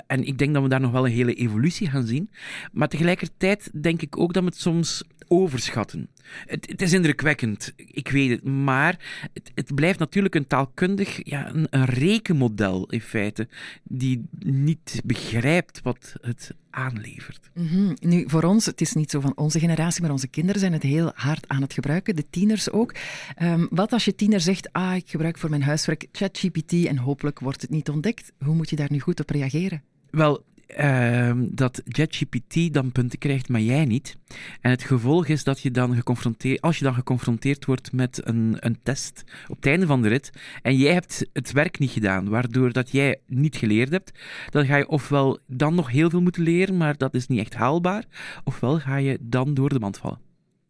en 0.06 0.24
ik 0.24 0.38
denk 0.38 0.54
dat 0.54 0.62
we 0.62 0.68
daar 0.68 0.80
nog 0.80 0.92
wel 0.92 1.06
een 1.06 1.12
hele 1.12 1.34
evolutie 1.34 1.90
gaan 1.90 2.06
zien. 2.06 2.30
Maar 2.72 2.88
tegelijkertijd 2.88 3.82
denk 3.82 4.02
ik 4.02 4.18
ook 4.18 4.32
dat 4.32 4.42
we 4.42 4.48
het 4.48 4.60
soms 4.60 5.04
overschatten. 5.28 6.08
Het, 6.46 6.66
het, 6.68 6.82
is 6.82 6.92
indrukwekkend, 6.92 7.72
ik 7.76 8.08
weet 8.08 8.30
het, 8.30 8.44
maar 8.44 8.98
het, 9.32 9.50
het 9.54 9.74
blijft 9.74 9.98
natuurlijk 9.98 10.34
een 10.34 10.46
taalkundig, 10.46 11.20
ja, 11.22 11.48
een, 11.54 11.66
een, 11.70 11.84
rekenmodel 11.84 12.86
in 12.90 13.00
feite, 13.00 13.48
die 13.82 14.24
niet 14.38 15.00
begrijpt 15.04 15.80
wat 15.82 16.14
het 16.20 16.54
aanlevert. 16.70 17.50
Mm 17.54 17.66
-hmm. 17.66 17.96
Nu, 18.00 18.24
voor 18.26 18.42
ons, 18.42 18.66
het 18.66 18.80
is 18.80 18.92
niet 18.92 19.10
zo 19.10 19.20
van 19.20 19.36
onze 19.36 19.58
generatie, 19.58 20.02
maar 20.02 20.10
onze 20.10 20.28
kinderen 20.28 20.60
zijn 20.60 20.72
het 20.72 20.82
heel 20.82 21.12
hard 21.14 21.48
aan 21.48 21.62
het 21.62 21.72
gebruiken, 21.72 22.16
de 22.16 22.30
tieners 22.30 22.70
ook. 22.70 22.94
Um, 23.42 23.66
wat 23.70 23.92
als 23.92 24.04
je 24.04 24.14
tiener 24.14 24.40
zegt, 24.40 24.72
ah, 24.72 24.96
ik 24.96 25.08
gebruik 25.08 25.38
voor 25.38 25.50
mijn 25.50 25.62
huiswerk 25.62 26.06
ChatGPT 26.12 26.72
en 26.72 26.96
hopelijk 26.96 27.40
wordt 27.40 27.60
het 27.60 27.70
niet 27.70 27.88
ontdekt, 27.88 28.32
hoe 28.44 28.54
moet 28.54 28.70
je 28.70 28.76
daar 28.76 28.90
nu 28.92 29.00
goed 29.00 29.20
op 29.20 29.30
reageren? 29.30 29.82
Wel, 30.10 30.44
uh, 30.80 31.32
dat 31.36 31.82
ChatGPT 31.84 32.74
dan 32.74 32.92
punten 32.92 33.18
krijgt, 33.18 33.48
maar 33.48 33.60
jij 33.60 33.84
niet. 33.84 34.16
En 34.60 34.70
het 34.70 34.82
gevolg 34.82 35.26
is 35.26 35.44
dat 35.44 35.60
je 35.60 35.70
dan 35.70 35.94
geconfronteerd, 35.94 36.60
als 36.60 36.78
je 36.78 36.84
dan 36.84 36.94
geconfronteerd 36.94 37.64
wordt 37.64 37.92
met 37.92 38.20
een, 38.24 38.56
een 38.60 38.78
test 38.82 39.24
op 39.48 39.56
het 39.56 39.66
einde 39.66 39.86
van 39.86 40.02
de 40.02 40.08
rit 40.08 40.30
en 40.62 40.76
jij 40.76 40.92
hebt 40.92 41.26
het 41.32 41.52
werk 41.52 41.78
niet 41.78 41.90
gedaan, 41.90 42.28
waardoor 42.28 42.72
dat 42.72 42.90
jij 42.90 43.20
niet 43.26 43.56
geleerd 43.56 43.90
hebt, 43.90 44.12
dan 44.50 44.66
ga 44.66 44.76
je 44.76 44.88
ofwel 44.88 45.38
dan 45.46 45.74
nog 45.74 45.90
heel 45.90 46.10
veel 46.10 46.22
moeten 46.22 46.42
leren, 46.42 46.76
maar 46.76 46.96
dat 46.96 47.14
is 47.14 47.26
niet 47.26 47.40
echt 47.40 47.54
haalbaar, 47.54 48.04
ofwel 48.44 48.78
ga 48.78 48.96
je 48.96 49.18
dan 49.20 49.54
door 49.54 49.68
de 49.68 49.80
mand 49.80 49.98
vallen. 49.98 50.20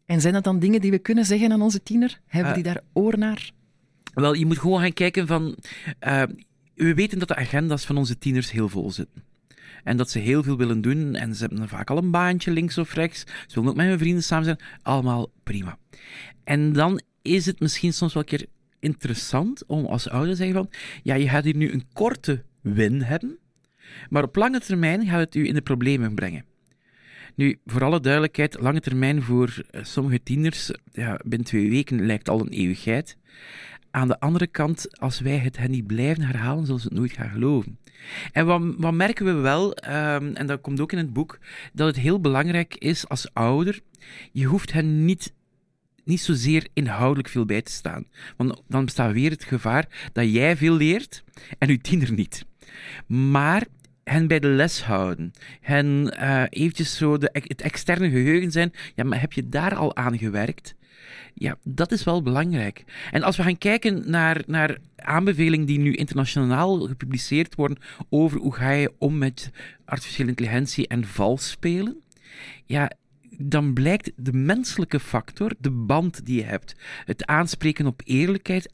En 0.05 0.21
zijn 0.21 0.33
dat 0.33 0.43
dan 0.43 0.59
dingen 0.59 0.81
die 0.81 0.91
we 0.91 0.99
kunnen 0.99 1.25
zeggen 1.25 1.51
aan 1.51 1.61
onze 1.61 1.83
tiener? 1.83 2.19
Hebben 2.25 2.49
uh, 2.49 2.55
die 2.55 2.73
daar 2.73 2.81
oor 2.93 3.17
naar? 3.17 3.51
Wel, 4.13 4.33
je 4.33 4.45
moet 4.45 4.59
gewoon 4.59 4.81
gaan 4.81 4.93
kijken 4.93 5.27
van... 5.27 5.57
Uh, 6.07 6.23
we 6.75 6.93
weten 6.93 7.19
dat 7.19 7.27
de 7.27 7.35
agenda's 7.35 7.85
van 7.85 7.97
onze 7.97 8.17
tieners 8.17 8.51
heel 8.51 8.69
vol 8.69 8.91
zitten. 8.91 9.23
En 9.83 9.97
dat 9.97 10.09
ze 10.09 10.19
heel 10.19 10.43
veel 10.43 10.57
willen 10.57 10.81
doen. 10.81 11.15
En 11.15 11.35
ze 11.35 11.45
hebben 11.45 11.67
vaak 11.67 11.89
al 11.89 11.97
een 11.97 12.11
baantje 12.11 12.51
links 12.51 12.77
of 12.77 12.93
rechts. 12.93 13.19
Ze 13.19 13.53
willen 13.53 13.69
ook 13.69 13.75
met 13.75 13.87
hun 13.87 13.99
vrienden 13.99 14.23
samen 14.23 14.45
zijn. 14.45 14.59
Allemaal 14.81 15.31
prima. 15.43 15.77
En 16.43 16.73
dan 16.73 17.01
is 17.21 17.45
het 17.45 17.59
misschien 17.59 17.93
soms 17.93 18.13
wel 18.13 18.23
een 18.23 18.29
keer 18.29 18.45
interessant 18.79 19.65
om 19.65 19.85
als 19.85 20.09
ouder 20.09 20.31
te 20.31 20.37
zeggen 20.37 20.55
van... 20.55 20.69
Ja, 21.03 21.15
je 21.15 21.29
gaat 21.29 21.43
hier 21.43 21.55
nu 21.55 21.71
een 21.71 21.85
korte 21.93 22.43
win 22.61 23.01
hebben. 23.01 23.37
Maar 24.09 24.23
op 24.23 24.35
lange 24.35 24.59
termijn 24.59 25.07
gaat 25.07 25.19
het 25.19 25.35
u 25.35 25.47
in 25.47 25.53
de 25.53 25.61
problemen 25.61 26.15
brengen. 26.15 26.45
Nu, 27.35 27.59
voor 27.65 27.83
alle 27.83 27.99
duidelijkheid, 27.99 28.59
lange 28.59 28.79
termijn 28.79 29.21
voor 29.21 29.63
eh, 29.69 29.83
sommige 29.83 30.23
tieners, 30.23 30.71
ja, 30.91 31.19
binnen 31.25 31.47
twee 31.47 31.69
weken 31.69 32.05
lijkt 32.05 32.29
al 32.29 32.39
een 32.39 32.49
eeuwigheid. 32.49 33.17
Aan 33.91 34.07
de 34.07 34.19
andere 34.19 34.47
kant, 34.47 34.99
als 34.99 35.19
wij 35.19 35.37
het 35.37 35.57
hen 35.57 35.71
niet 35.71 35.87
blijven 35.87 36.23
herhalen, 36.23 36.65
zullen 36.65 36.81
ze 36.81 36.87
het 36.87 36.97
nooit 36.97 37.11
gaan 37.11 37.29
geloven. 37.29 37.77
En 38.31 38.45
wat, 38.45 38.61
wat 38.77 38.93
merken 38.93 39.25
we 39.25 39.31
wel, 39.31 39.69
um, 39.69 40.35
en 40.35 40.47
dat 40.47 40.61
komt 40.61 40.79
ook 40.79 40.91
in 40.91 40.97
het 40.97 41.13
boek, 41.13 41.39
dat 41.73 41.87
het 41.87 41.95
heel 41.95 42.21
belangrijk 42.21 42.75
is 42.75 43.07
als 43.07 43.33
ouder, 43.33 43.79
je 44.31 44.45
hoeft 44.45 44.73
hen 44.73 45.05
niet 45.05 45.35
niet 46.07 46.21
zozeer 46.21 46.67
inhoudelijk 46.73 47.27
veel 47.27 47.45
bij 47.45 47.61
te 47.61 47.71
staan. 47.71 48.05
Want 48.37 48.61
dan 48.67 48.85
bestaat 48.85 49.13
weer 49.13 49.31
het 49.31 49.43
gevaar 49.43 50.09
dat 50.13 50.31
jij 50.31 50.57
veel 50.57 50.73
leert 50.73 51.23
en 51.57 51.69
uw 51.69 51.77
tiener 51.77 52.11
niet. 52.11 52.45
Maar 53.07 53.65
hen 54.03 54.27
bij 54.27 54.39
de 54.39 54.47
les 54.47 54.83
houden. 54.83 55.31
Hen 55.61 56.15
uh, 56.19 56.43
eventjes 56.49 56.97
zo 56.97 57.17
de, 57.17 57.29
het 57.31 57.61
externe 57.61 58.09
geheugen 58.09 58.51
zijn. 58.51 58.73
Ja, 58.95 59.03
maar 59.03 59.19
heb 59.19 59.33
je 59.33 59.49
daar 59.49 59.75
al 59.75 59.95
aan 59.95 60.17
gewerkt? 60.17 60.75
Ja, 61.33 61.57
dat 61.63 61.91
is 61.91 62.03
wel 62.03 62.21
belangrijk. 62.21 62.83
En 63.11 63.23
als 63.23 63.37
we 63.37 63.43
gaan 63.43 63.57
kijken 63.57 64.09
naar, 64.09 64.43
naar 64.45 64.77
aanbevelingen 64.95 65.65
die 65.65 65.79
nu 65.79 65.93
internationaal 65.93 66.79
gepubliceerd 66.79 67.55
worden 67.55 67.77
over 68.09 68.39
hoe 68.39 68.55
ga 68.55 68.71
je 68.71 68.93
om 68.97 69.17
met 69.17 69.51
artificiële 69.85 70.29
intelligentie 70.29 70.87
en 70.87 71.05
vals 71.05 71.49
spelen, 71.49 72.01
ja, 72.65 72.91
dan 73.37 73.73
blijkt 73.73 74.11
de 74.15 74.33
menselijke 74.33 74.99
factor, 74.99 75.51
de 75.59 75.71
band 75.71 76.25
die 76.25 76.35
je 76.35 76.43
hebt, 76.43 76.75
het 77.05 77.25
aanspreken 77.25 77.85
op 77.85 78.01
eerlijkheid, 78.05 78.71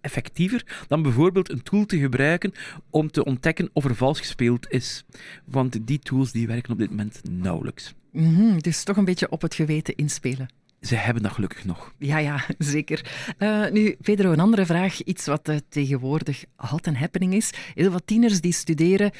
effectiever 0.00 0.84
dan 0.88 1.02
bijvoorbeeld 1.02 1.50
een 1.50 1.62
tool 1.62 1.86
te 1.86 1.98
gebruiken 1.98 2.52
om 2.90 3.10
te 3.10 3.24
ontdekken 3.24 3.70
of 3.72 3.84
er 3.84 3.94
vals 3.94 4.18
gespeeld 4.18 4.70
is. 4.70 5.04
Want 5.44 5.86
die 5.86 5.98
tools 5.98 6.32
die 6.32 6.46
werken 6.46 6.72
op 6.72 6.78
dit 6.78 6.90
moment 6.90 7.20
nauwelijks. 7.30 7.94
Mm 8.10 8.62
dus 8.62 8.84
toch 8.84 8.96
een 8.96 9.04
beetje 9.04 9.30
op 9.30 9.42
het 9.42 9.54
geweten 9.54 9.94
inspelen. 9.94 10.48
Ze 10.84 10.94
hebben 10.94 11.22
dat 11.22 11.32
gelukkig 11.32 11.64
nog. 11.64 11.94
Ja, 11.98 12.18
ja, 12.18 12.44
zeker. 12.58 13.12
Uh, 13.38 13.70
nu, 13.70 13.96
Pedro, 14.00 14.32
een 14.32 14.40
andere 14.40 14.66
vraag. 14.66 15.02
Iets 15.02 15.26
wat 15.26 15.48
uh, 15.48 15.56
tegenwoordig 15.68 16.44
hot 16.56 16.86
and 16.86 16.96
happening 16.96 17.34
is. 17.34 17.50
Heel 17.74 17.90
wat 17.90 18.06
tieners 18.06 18.40
die 18.40 18.52
studeren 18.52 19.10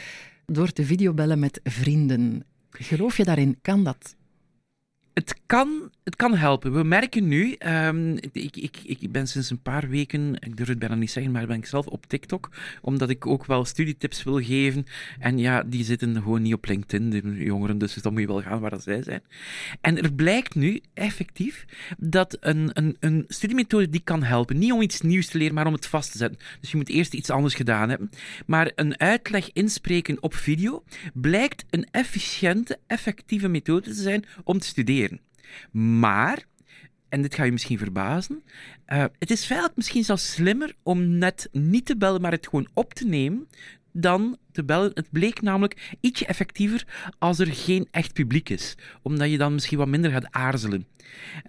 door 0.46 0.72
te 0.72 0.84
videobellen 0.84 1.38
met 1.38 1.60
vrienden. 1.62 2.44
Geloof 2.70 3.16
je 3.16 3.24
daarin? 3.24 3.58
Kan 3.62 3.84
dat? 3.84 4.16
Het 5.14 5.34
kan, 5.46 5.90
het 6.04 6.16
kan 6.16 6.36
helpen. 6.36 6.72
We 6.72 6.82
merken 6.82 7.28
nu, 7.28 7.56
um, 7.66 8.16
ik, 8.32 8.56
ik, 8.56 8.76
ik 8.84 9.12
ben 9.12 9.26
sinds 9.26 9.50
een 9.50 9.62
paar 9.62 9.88
weken, 9.88 10.34
ik 10.40 10.56
durf 10.56 10.68
het 10.68 10.78
bijna 10.78 10.94
niet 10.94 11.10
zeggen, 11.10 11.32
maar 11.32 11.46
ben 11.46 11.56
ik 11.56 11.66
zelf 11.66 11.86
op 11.86 12.06
TikTok, 12.06 12.50
omdat 12.80 13.10
ik 13.10 13.26
ook 13.26 13.46
wel 13.46 13.64
studietips 13.64 14.22
wil 14.22 14.42
geven. 14.42 14.86
En 15.18 15.38
ja, 15.38 15.62
die 15.62 15.84
zitten 15.84 16.14
gewoon 16.14 16.42
niet 16.42 16.54
op 16.54 16.66
LinkedIn, 16.66 17.10
de 17.10 17.44
jongeren, 17.44 17.78
dus 17.78 17.94
dan 17.94 18.12
moet 18.12 18.20
je 18.20 18.26
wel 18.26 18.42
gaan 18.42 18.60
waar 18.60 18.70
dat 18.70 18.82
zij 18.82 19.02
zijn. 19.02 19.22
En 19.80 20.02
er 20.02 20.12
blijkt 20.12 20.54
nu 20.54 20.80
effectief 20.94 21.64
dat 21.98 22.36
een, 22.40 22.70
een, 22.72 22.96
een 23.00 23.24
studiemethode 23.28 23.88
die 23.88 24.02
kan 24.04 24.22
helpen, 24.22 24.58
niet 24.58 24.72
om 24.72 24.82
iets 24.82 25.00
nieuws 25.00 25.26
te 25.26 25.38
leren, 25.38 25.54
maar 25.54 25.66
om 25.66 25.72
het 25.72 25.86
vast 25.86 26.12
te 26.12 26.18
zetten. 26.18 26.38
Dus 26.60 26.70
je 26.70 26.76
moet 26.76 26.88
eerst 26.88 27.14
iets 27.14 27.30
anders 27.30 27.54
gedaan 27.54 27.88
hebben. 27.88 28.10
Maar 28.46 28.72
een 28.74 29.00
uitleg 29.00 29.52
inspreken 29.52 30.22
op 30.22 30.34
video 30.34 30.84
blijkt 31.12 31.64
een 31.70 31.86
efficiënte, 31.90 32.78
effectieve 32.86 33.48
methode 33.48 33.80
te 33.80 33.94
zijn 33.94 34.24
om 34.44 34.58
te 34.58 34.66
studeren. 34.66 35.03
Maar, 35.70 36.44
en 37.08 37.22
dit 37.22 37.34
ga 37.34 37.44
je 37.44 37.52
misschien 37.52 37.78
verbazen, 37.78 38.42
uh, 38.86 39.04
het 39.18 39.30
is 39.30 39.44
feitelijk 39.44 39.76
misschien 39.76 40.04
zelfs 40.04 40.32
slimmer 40.32 40.74
om 40.82 41.08
net 41.08 41.48
niet 41.52 41.86
te 41.86 41.96
bellen, 41.96 42.20
maar 42.20 42.32
het 42.32 42.48
gewoon 42.48 42.68
op 42.74 42.94
te 42.94 43.06
nemen, 43.06 43.48
dan 43.96 44.36
te 44.52 44.64
bellen. 44.64 44.90
Het 44.94 45.08
bleek 45.10 45.42
namelijk 45.42 45.96
ietsje 46.00 46.26
effectiever 46.26 46.86
als 47.18 47.38
er 47.38 47.46
geen 47.46 47.88
echt 47.90 48.12
publiek 48.12 48.48
is, 48.48 48.74
omdat 49.02 49.30
je 49.30 49.38
dan 49.38 49.52
misschien 49.54 49.78
wat 49.78 49.88
minder 49.88 50.10
gaat 50.10 50.26
aarzelen. 50.30 50.86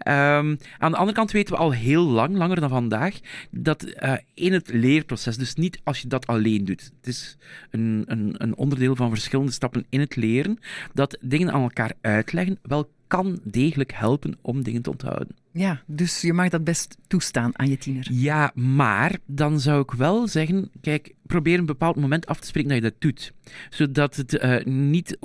Um, 0.08 0.58
aan 0.78 0.92
de 0.92 0.98
andere 0.98 1.14
kant 1.14 1.32
weten 1.32 1.54
we 1.54 1.60
al 1.60 1.72
heel 1.72 2.04
lang, 2.04 2.36
langer 2.36 2.60
dan 2.60 2.70
vandaag, 2.70 3.20
dat 3.52 3.86
uh, 3.86 4.14
in 4.34 4.54
het 4.54 4.74
leerproces, 4.74 5.38
dus 5.38 5.56
niet 5.56 5.80
als 5.84 6.02
je 6.02 6.08
dat 6.08 6.28
alleen 6.28 6.66
doet, 6.66 6.92
het 6.98 7.08
is 7.08 7.38
een, 7.72 8.04
een, 8.08 8.36
een 8.38 8.56
onderdeel 8.56 8.96
van 8.96 9.10
verschillende 9.10 9.52
stappen 9.52 9.86
in 9.90 10.00
het 10.00 10.16
leren, 10.16 10.60
dat 10.94 11.18
dingen 11.22 11.52
aan 11.52 11.62
elkaar 11.62 11.94
uitleggen 12.02 12.60
wel 12.62 12.90
kan 13.08 13.40
degelijk 13.44 13.94
helpen 13.94 14.38
om 14.42 14.64
dingen 14.64 14.82
te 14.82 14.90
onthouden. 14.90 15.45
Ja, 15.58 15.82
dus 15.86 16.22
je 16.22 16.34
mag 16.34 16.50
dat 16.50 16.64
best 16.64 16.98
toestaan 17.08 17.60
aan 17.60 17.70
je 17.70 17.78
tiener. 17.78 18.08
Ja, 18.12 18.52
maar 18.56 19.18
dan 19.26 19.60
zou 19.60 19.82
ik 19.82 19.92
wel 19.92 20.28
zeggen: 20.28 20.72
kijk, 20.82 21.14
probeer 21.22 21.60
een 21.60 21.66
bepaald 21.66 21.96
moment 21.96 22.28
af 22.28 22.40
te 22.40 22.48
spreken 22.48 22.70
dat 22.70 22.78
je 22.78 22.90
dat 22.90 23.02
doet. 23.02 23.34
Zodat 23.70 24.16
het 24.16 24.34
uh, 24.34 24.64
niet 24.66 25.18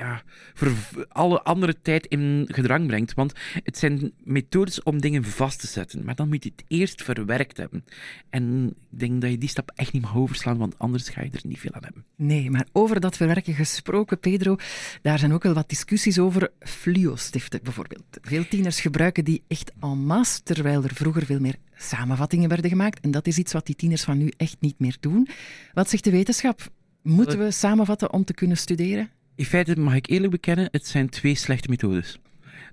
ja, 0.00 0.22
voor 0.54 0.72
alle 1.08 1.42
andere 1.42 1.76
tijd 1.82 2.06
in 2.06 2.48
gedrang 2.50 2.86
brengt. 2.86 3.14
Want 3.14 3.32
het 3.64 3.78
zijn 3.78 4.12
methodes 4.24 4.82
om 4.82 5.00
dingen 5.00 5.24
vast 5.24 5.60
te 5.60 5.66
zetten. 5.66 6.04
Maar 6.04 6.14
dan 6.14 6.28
moet 6.28 6.44
je 6.44 6.52
het 6.56 6.64
eerst 6.68 7.02
verwerkt 7.02 7.56
hebben. 7.56 7.84
En 8.30 8.74
ik 8.90 8.98
denk 8.98 9.20
dat 9.20 9.30
je 9.30 9.38
die 9.38 9.48
stap 9.48 9.72
echt 9.74 9.92
niet 9.92 10.02
mag 10.02 10.16
overslaan, 10.16 10.58
want 10.58 10.78
anders 10.78 11.08
ga 11.08 11.22
je 11.22 11.30
er 11.30 11.40
niet 11.42 11.58
veel 11.58 11.72
aan 11.72 11.84
hebben. 11.84 12.04
Nee, 12.16 12.50
maar 12.50 12.66
over 12.72 13.00
dat 13.00 13.16
verwerken 13.16 13.54
gesproken, 13.54 14.18
Pedro, 14.18 14.56
daar 15.02 15.18
zijn 15.18 15.32
ook 15.32 15.42
wel 15.42 15.54
wat 15.54 15.68
discussies 15.68 16.18
over 16.18 16.50
fluo-stiften 16.60 17.60
bijvoorbeeld. 17.62 18.18
Veel 18.22 18.48
tieners 18.48 18.80
gebruiken 18.80 19.24
die 19.24 19.42
echt 19.48 19.72
en 19.80 19.98
masse, 19.98 20.42
terwijl 20.42 20.82
er 20.82 20.94
vroeger 20.94 21.26
veel 21.26 21.40
meer 21.40 21.56
samenvattingen 21.74 22.48
werden 22.48 22.70
gemaakt. 22.70 23.00
En 23.00 23.10
dat 23.10 23.26
is 23.26 23.38
iets 23.38 23.52
wat 23.52 23.66
die 23.66 23.76
tieners 23.76 24.02
van 24.02 24.18
nu 24.18 24.32
echt 24.36 24.56
niet 24.60 24.78
meer 24.78 24.96
doen. 25.00 25.28
Wat 25.72 25.90
zegt 25.90 26.04
de 26.04 26.10
wetenschap? 26.10 26.68
Moeten 27.02 27.38
we 27.38 27.50
samenvatten 27.50 28.12
om 28.12 28.24
te 28.24 28.34
kunnen 28.34 28.56
studeren? 28.56 29.10
In 29.40 29.46
feite 29.46 29.78
mag 29.78 29.94
ik 29.94 30.08
eerlijk 30.08 30.30
bekennen, 30.30 30.68
het 30.70 30.86
zijn 30.86 31.08
twee 31.08 31.34
slechte 31.34 31.68
methodes. 31.68 32.18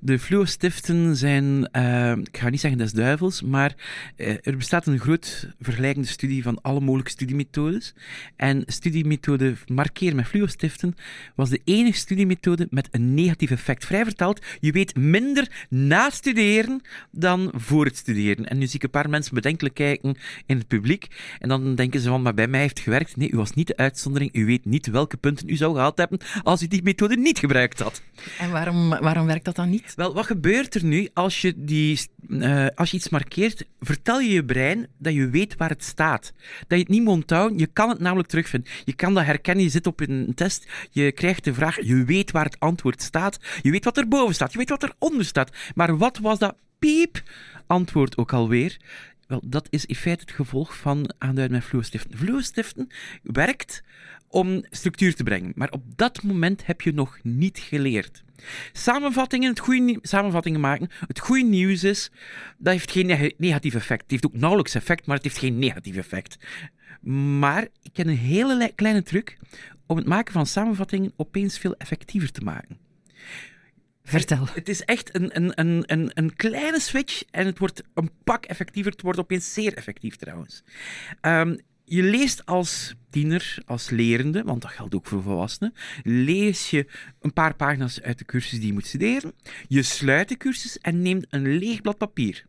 De 0.01 0.19
fluo-stiften 0.19 1.15
zijn, 1.15 1.69
uh, 1.71 2.11
ik 2.11 2.37
ga 2.37 2.49
niet 2.49 2.59
zeggen 2.59 2.79
des 2.79 2.91
duivels, 2.91 3.41
maar 3.41 3.75
uh, 4.17 4.27
er 4.41 4.57
bestaat 4.57 4.87
een 4.87 4.99
groot 4.99 5.49
vergelijkende 5.59 6.07
studie 6.07 6.43
van 6.43 6.61
alle 6.61 6.79
mogelijke 6.79 7.11
studiemethodes. 7.11 7.93
En 8.35 8.63
studiemethode 8.65 9.55
markeren 9.67 10.15
met 10.15 10.27
fluo-stiften 10.27 10.95
was 11.35 11.49
de 11.49 11.61
enige 11.63 11.97
studiemethode 11.97 12.67
met 12.69 12.87
een 12.91 13.13
negatief 13.13 13.51
effect. 13.51 13.85
Vrij 13.85 14.03
vertaald, 14.03 14.45
je 14.59 14.71
weet 14.71 14.95
minder 14.95 15.65
na 15.69 16.09
studeren 16.09 16.81
dan 17.11 17.51
voor 17.55 17.85
het 17.85 17.97
studeren. 17.97 18.49
En 18.49 18.57
nu 18.57 18.65
zie 18.65 18.75
ik 18.75 18.83
een 18.83 18.89
paar 18.89 19.09
mensen 19.09 19.33
bedenkelijk 19.33 19.75
kijken 19.75 20.17
in 20.45 20.57
het 20.57 20.67
publiek. 20.67 21.07
En 21.39 21.49
dan 21.49 21.75
denken 21.75 21.99
ze 21.99 22.09
van, 22.09 22.21
maar 22.21 22.33
bij 22.33 22.47
mij 22.47 22.59
heeft 22.59 22.77
het 22.77 22.83
gewerkt. 22.83 23.15
Nee, 23.15 23.31
u 23.31 23.37
was 23.37 23.53
niet 23.53 23.67
de 23.67 23.77
uitzondering. 23.77 24.35
U 24.35 24.45
weet 24.45 24.65
niet 24.65 24.87
welke 24.87 25.17
punten 25.17 25.49
u 25.49 25.55
zou 25.55 25.75
gehad 25.75 25.97
hebben 25.97 26.19
als 26.43 26.61
u 26.61 26.67
die 26.67 26.83
methode 26.83 27.17
niet 27.17 27.39
gebruikt 27.39 27.79
had. 27.79 28.01
En 28.39 28.51
waarom, 28.51 28.89
waarom 28.89 29.25
werkt 29.25 29.45
dat 29.45 29.55
dan 29.55 29.69
niet? 29.69 29.86
Wel, 29.95 30.13
wat 30.13 30.25
gebeurt 30.25 30.75
er 30.75 30.83
nu 30.83 31.09
als 31.13 31.41
je, 31.41 31.53
die, 31.57 31.99
uh, 32.27 32.65
als 32.75 32.91
je 32.91 32.97
iets 32.97 33.09
markeert? 33.09 33.65
Vertel 33.79 34.19
je 34.19 34.29
je 34.29 34.45
brein 34.45 34.87
dat 34.97 35.13
je 35.13 35.29
weet 35.29 35.55
waar 35.55 35.69
het 35.69 35.83
staat. 35.83 36.33
Dat 36.59 36.77
je 36.77 36.83
het 36.83 36.87
niet 36.87 37.03
moet 37.03 37.13
onthouden. 37.13 37.57
Je 37.57 37.67
kan 37.67 37.89
het 37.89 37.99
namelijk 37.99 38.29
terugvinden. 38.29 38.71
Je 38.85 38.93
kan 38.93 39.13
dat 39.13 39.25
herkennen. 39.25 39.63
Je 39.63 39.69
zit 39.69 39.87
op 39.87 39.99
een 39.99 40.31
test. 40.35 40.67
Je 40.91 41.11
krijgt 41.11 41.43
de 41.43 41.53
vraag. 41.53 41.85
Je 41.85 42.03
weet 42.03 42.31
waar 42.31 42.45
het 42.45 42.59
antwoord 42.59 43.01
staat. 43.01 43.39
Je 43.61 43.71
weet 43.71 43.83
wat 43.83 43.97
er 43.97 44.07
boven 44.07 44.35
staat. 44.35 44.51
Je 44.51 44.57
weet 44.57 44.69
wat 44.69 44.83
er 44.83 44.93
onder 44.97 45.25
staat. 45.25 45.55
Maar 45.75 45.97
wat 45.97 46.17
was 46.17 46.39
dat 46.39 46.55
piep 46.79 47.23
antwoord 47.67 48.17
ook 48.17 48.33
alweer? 48.33 48.77
Wel, 49.27 49.41
dat 49.45 49.67
is 49.69 49.85
in 49.85 49.95
feite 49.95 50.21
het 50.21 50.31
gevolg 50.31 50.77
van 50.77 51.13
aanduiden 51.17 51.57
met 51.57 51.65
fluostiften. 51.65 52.17
Fluostiften 52.17 52.87
werkt 53.23 53.83
om 54.29 54.65
structuur 54.69 55.15
te 55.15 55.23
brengen, 55.23 55.51
maar 55.55 55.71
op 55.71 55.83
dat 55.95 56.23
moment 56.23 56.65
heb 56.65 56.81
je 56.81 56.93
nog 56.93 57.19
niet 57.23 57.59
geleerd. 57.59 58.23
Samenvattingen, 58.71 59.49
het 59.49 59.59
goede 59.59 59.99
samenvattingen 60.01 60.59
maken. 60.59 60.89
Het 61.07 61.19
goede 61.19 61.43
nieuws 61.43 61.83
is, 61.83 62.11
dat 62.57 62.73
heeft 62.73 62.91
geen 62.91 63.33
negatief 63.37 63.75
effect. 63.75 64.01
Het 64.01 64.11
heeft 64.11 64.25
ook 64.25 64.37
nauwelijks 64.37 64.75
effect, 64.75 65.05
maar 65.05 65.15
het 65.15 65.25
heeft 65.25 65.37
geen 65.37 65.59
negatief 65.59 65.95
effect. 65.95 66.37
Maar 67.39 67.67
ik 67.81 67.93
ken 67.93 68.07
een 68.07 68.17
hele 68.17 68.71
kleine 68.75 69.03
truc 69.03 69.37
om 69.85 69.97
het 69.97 70.07
maken 70.07 70.33
van 70.33 70.45
samenvattingen 70.45 71.13
opeens 71.15 71.59
veel 71.59 71.75
effectiever 71.75 72.31
te 72.31 72.41
maken. 72.41 72.77
Vertel. 74.03 74.47
Het 74.53 74.69
is 74.69 74.81
echt 74.81 75.15
een, 75.15 75.35
een, 75.35 75.59
een, 75.59 75.83
een, 75.85 76.11
een 76.13 76.35
kleine 76.35 76.79
switch 76.79 77.23
en 77.31 77.45
het 77.45 77.59
wordt 77.59 77.83
een 77.93 78.11
pak 78.23 78.45
effectiever. 78.45 78.91
Het 78.91 79.01
wordt 79.01 79.19
opeens 79.19 79.53
zeer 79.53 79.73
effectief 79.73 80.15
trouwens. 80.15 80.63
Um, 81.21 81.59
je 81.89 82.03
leest 82.03 82.45
als 82.45 82.95
tiener, 83.09 83.57
als 83.65 83.89
lerende, 83.89 84.43
want 84.43 84.61
dat 84.61 84.71
geldt 84.71 84.95
ook 84.95 85.05
voor 85.05 85.21
volwassenen, 85.21 85.73
lees 86.03 86.69
je 86.69 86.87
een 87.19 87.33
paar 87.33 87.55
pagina's 87.55 88.01
uit 88.01 88.17
de 88.17 88.25
cursus 88.25 88.57
die 88.59 88.67
je 88.67 88.73
moet 88.73 88.85
studeren. 88.85 89.33
Je 89.67 89.83
sluit 89.83 90.29
de 90.29 90.37
cursus 90.37 90.77
en 90.77 91.01
neemt 91.01 91.25
een 91.29 91.57
leeg 91.57 91.81
blad 91.81 91.97
papier. 91.97 92.45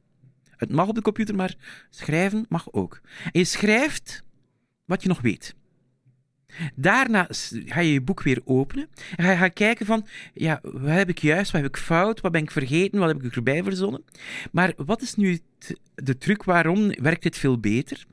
Het 0.56 0.70
mag 0.70 0.88
op 0.88 0.94
de 0.94 1.02
computer, 1.02 1.34
maar 1.34 1.54
schrijven 1.90 2.46
mag 2.48 2.72
ook. 2.72 3.00
En 3.24 3.40
je 3.40 3.44
schrijft 3.44 4.22
wat 4.84 5.02
je 5.02 5.08
nog 5.08 5.20
weet. 5.20 5.54
Daarna 6.74 7.26
ga 7.50 7.80
je 7.80 7.92
je 7.92 8.00
boek 8.00 8.22
weer 8.22 8.40
openen 8.44 8.88
en 9.16 9.24
ga 9.24 9.30
je 9.30 9.36
gaan 9.36 9.52
kijken 9.52 9.86
van, 9.86 10.06
ja, 10.34 10.58
wat 10.62 10.90
heb 10.90 11.08
ik 11.08 11.18
juist, 11.18 11.50
wat 11.52 11.60
heb 11.60 11.70
ik 11.70 11.76
fout, 11.76 12.20
wat 12.20 12.32
ben 12.32 12.42
ik 12.42 12.50
vergeten, 12.50 12.98
wat 12.98 13.08
heb 13.08 13.22
ik 13.24 13.36
erbij 13.36 13.62
verzonnen. 13.62 14.04
Maar 14.52 14.72
wat 14.76 15.02
is 15.02 15.14
nu 15.14 15.38
de 15.94 16.18
truc, 16.18 16.42
waarom 16.42 16.88
werkt 16.88 17.22
dit 17.22 17.38
veel 17.38 17.58
beter? 17.60 18.06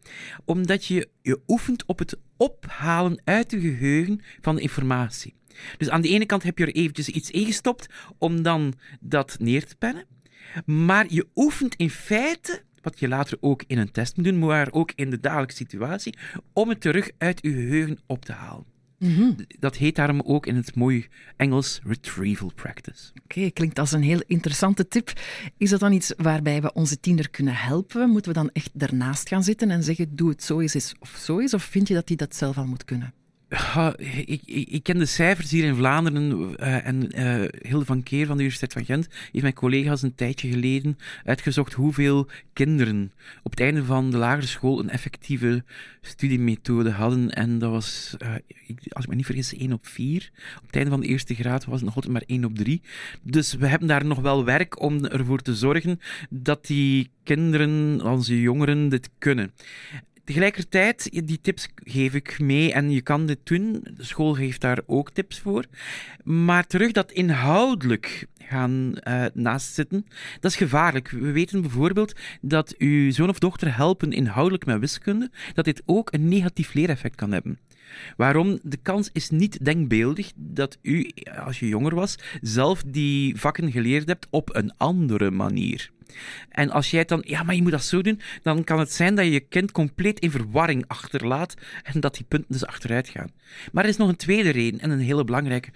Omdat 0.46 0.86
je 0.86 1.10
je 1.22 1.40
oefent 1.48 1.86
op 1.86 2.00
het 2.00 2.18
ophalen 2.38 3.22
uit 3.24 3.52
je 3.52 3.60
geheugen 3.60 4.22
van 4.42 4.56
de 4.56 4.62
informatie. 4.62 5.34
Dus 5.78 5.90
aan 5.90 6.02
de 6.02 6.10
ene 6.10 6.26
kant 6.26 6.44
heb 6.44 6.58
je 6.58 6.66
er 6.66 6.76
eventjes 6.76 7.10
iets 7.10 7.32
ingestopt 7.32 7.88
om 8.18 8.42
dan 8.42 8.74
dat 9.00 9.36
neer 9.40 9.66
te 9.66 9.76
pennen. 9.76 10.06
Maar 10.66 11.06
je 11.10 11.28
oefent 11.36 11.76
in 11.76 11.90
feite 11.90 12.62
wat 12.86 13.00
je 13.00 13.08
later 13.08 13.38
ook 13.42 13.64
in 13.68 13.78
een 13.78 13.92
test 13.92 14.16
moet 14.16 14.26
doen, 14.26 14.40
maar 14.40 14.68
ook 14.72 14.92
in 14.96 15.10
de 15.10 15.20
dagelijkse 15.20 15.58
situatie, 15.58 16.18
om 16.54 16.70
het 16.70 16.82
terug 16.82 17.12
uit 17.18 17.40
je 17.42 17.52
geheugen 17.52 18.00
op 18.06 18.26
te 18.26 18.32
halen. 18.32 18.66
Mhm. 19.00 19.32
Dat 19.60 19.76
heet 19.76 19.96
daarom 19.96 20.22
ook 20.22 20.46
in 20.46 20.56
het 20.56 20.76
mooie 20.76 21.08
Engels 21.36 21.80
retrieval 21.84 22.52
practice. 22.56 23.12
Oké, 23.24 23.50
klinkt 23.50 23.80
als 23.80 23.92
een 23.92 24.04
heel 24.04 24.22
interessante 24.28 24.88
tip. 24.88 25.14
Is 25.58 25.70
dat 25.70 25.80
dan 25.80 25.92
iets 25.92 26.14
waarbij 26.18 26.62
we 26.62 26.74
onze 26.74 27.00
tiener 27.00 27.30
kunnen 27.30 27.56
helpen? 27.56 28.10
Moeten 28.10 28.32
we 28.34 28.38
dan 28.38 28.50
echt 28.54 28.72
ernaast 28.78 29.28
gaan 29.28 29.44
zitten 29.44 29.70
en 29.70 29.84
zeggen: 29.84 30.16
doe 30.16 30.30
het 30.30 30.44
zo 30.44 30.60
eens 30.60 30.94
of 31.00 31.16
zo 31.20 31.40
eens? 31.40 31.54
Of 31.54 31.64
vind 31.64 31.88
je 31.88 31.94
dat 31.94 32.08
hij 32.08 32.18
dat 32.18 32.36
zelf 32.36 32.58
al 32.58 32.66
moet 32.66 32.86
kunnen? 32.86 33.14
Ik, 33.98 34.42
ik, 34.46 34.68
ik, 34.70 34.84
ken 34.84 34.98
de 34.98 35.06
cijfers 35.06 35.52
hier 35.52 35.64
in 35.64 35.76
Vlaanderen 35.76 36.56
uh, 36.60 36.88
en 36.88 37.20
uh, 37.20 37.48
Hilde 37.62 37.86
van 37.86 38.04
Keer 38.04 38.26
van 38.26 38.38
de 38.38 38.44
Universiteit 38.44 38.74
van 38.74 38.86
Gent 38.86 39.08
heeft 39.32 39.42
mijn 39.42 39.54
collega's 39.54 40.02
een 40.02 40.16
tijdje 40.16 40.50
geleden 40.50 40.98
uitgezocht 41.24 41.74
hoeveel 41.74 42.28
kinderen 42.54 43.12
op 43.44 43.52
het 43.52 43.60
einde 43.60 43.84
van 43.84 44.12
de 44.12 44.18
lagere 44.18 44.48
school 44.48 44.80
een 44.80 44.90
effectieve 44.90 45.64
studiemethode 46.02 46.92
hadden. 46.92 47.30
En 47.30 47.60
dat 47.60 47.72
was, 47.72 48.16
uh, 48.24 48.30
als 48.90 49.04
ik 49.04 49.10
me 49.10 49.16
niet 49.16 49.26
vergis, 49.26 49.56
1 49.56 49.74
op 49.74 49.88
4. 49.88 50.32
Op 50.58 50.66
het 50.66 50.76
einde 50.76 50.90
van 50.90 51.00
de 51.00 51.08
eerste 51.08 51.36
graad 51.36 51.66
was 51.66 51.76
het 51.76 51.86
nog 51.86 51.96
altijd 51.96 52.14
maar 52.14 52.24
1 52.26 52.46
op 52.46 52.56
3. 52.56 52.82
Dus 53.22 53.54
we 53.54 53.68
hebben 53.68 53.88
daar 53.88 54.06
nog 54.06 54.20
wel 54.20 54.46
werk 54.46 54.82
om 54.82 55.06
ervoor 55.06 55.42
te 55.42 55.56
zorgen 55.56 56.00
dat 56.30 56.66
die 56.66 57.10
kinderen, 57.24 58.02
onze 58.02 58.42
jongeren, 58.42 58.90
dit 58.90 59.10
kunnen. 59.18 59.52
Tegelijkertijd, 60.26 61.10
die 61.26 61.42
tips 61.42 61.68
geef 61.84 62.14
ik 62.14 62.40
mee 62.40 62.74
en 62.74 62.92
je 62.92 63.02
kan 63.02 63.26
dit 63.26 63.40
doen. 63.44 63.86
De 63.98 64.04
school 64.04 64.34
geeft 64.34 64.62
daar 64.62 64.80
ook 64.86 65.12
tips 65.12 65.40
voor. 65.40 65.66
Maar 66.24 66.68
terug 66.68 66.92
dat 66.92 67.12
inhoudelijk 67.12 68.28
gaan 68.38 68.96
uh, 69.08 69.26
naast 69.34 69.74
zitten, 69.74 70.06
dat 70.40 70.52
is 70.52 70.58
gevaarlijk. 70.58 71.10
We 71.10 71.32
weten 71.32 71.62
bijvoorbeeld 71.62 72.14
dat 72.42 72.78
uw 72.78 73.12
zoon 73.12 73.30
of 73.30 73.40
dochter 73.40 73.76
helpen 73.76 74.12
inhoudelijk 74.12 74.66
met 74.66 74.80
wiskunde, 74.80 75.30
dat 75.54 75.66
dit 75.66 75.82
ook 75.86 76.14
een 76.14 76.28
negatief 76.28 76.74
leereffect 76.74 77.16
kan 77.16 77.32
hebben. 77.32 77.60
Waarom? 78.18 78.60
De 78.64 78.78
kans 78.78 79.10
is 79.14 79.30
niet 79.30 79.66
denkbeeldig 79.66 80.32
dat 80.36 80.78
u, 80.82 81.12
als 81.46 81.60
je 81.60 81.68
jonger 81.68 81.96
was, 81.96 82.16
zelf 82.42 82.84
die 82.88 83.40
vakken 83.40 83.72
geleerd 83.72 84.08
hebt 84.08 84.28
op 84.30 84.56
een 84.56 84.74
andere 84.78 85.32
manier. 85.32 85.94
En 86.50 86.70
als 86.70 86.92
jij 86.92 87.06
dan, 87.06 87.24
ja, 87.26 87.44
maar 87.44 87.56
je 87.56 87.62
moet 87.62 87.72
dat 87.72 87.84
zo 87.84 88.02
doen, 88.02 88.22
dan 88.42 88.64
kan 88.64 88.80
het 88.80 88.94
zijn 88.94 89.16
dat 89.16 89.26
je 89.26 89.32
je 89.32 89.40
kind 89.40 89.72
compleet 89.72 90.20
in 90.20 90.32
verwarring 90.32 90.84
achterlaat 90.88 91.54
en 91.84 92.00
dat 92.00 92.16
die 92.16 92.26
punten 92.28 92.52
dus 92.52 92.66
achteruit 92.66 93.10
gaan. 93.10 93.32
Maar 93.72 93.84
er 93.84 93.90
is 93.90 93.98
nog 93.98 94.10
een 94.10 94.16
tweede 94.16 94.50
reden 94.50 94.80
en 94.80 94.90
een 94.90 95.00
hele 95.00 95.24
belangrijke. 95.24 95.70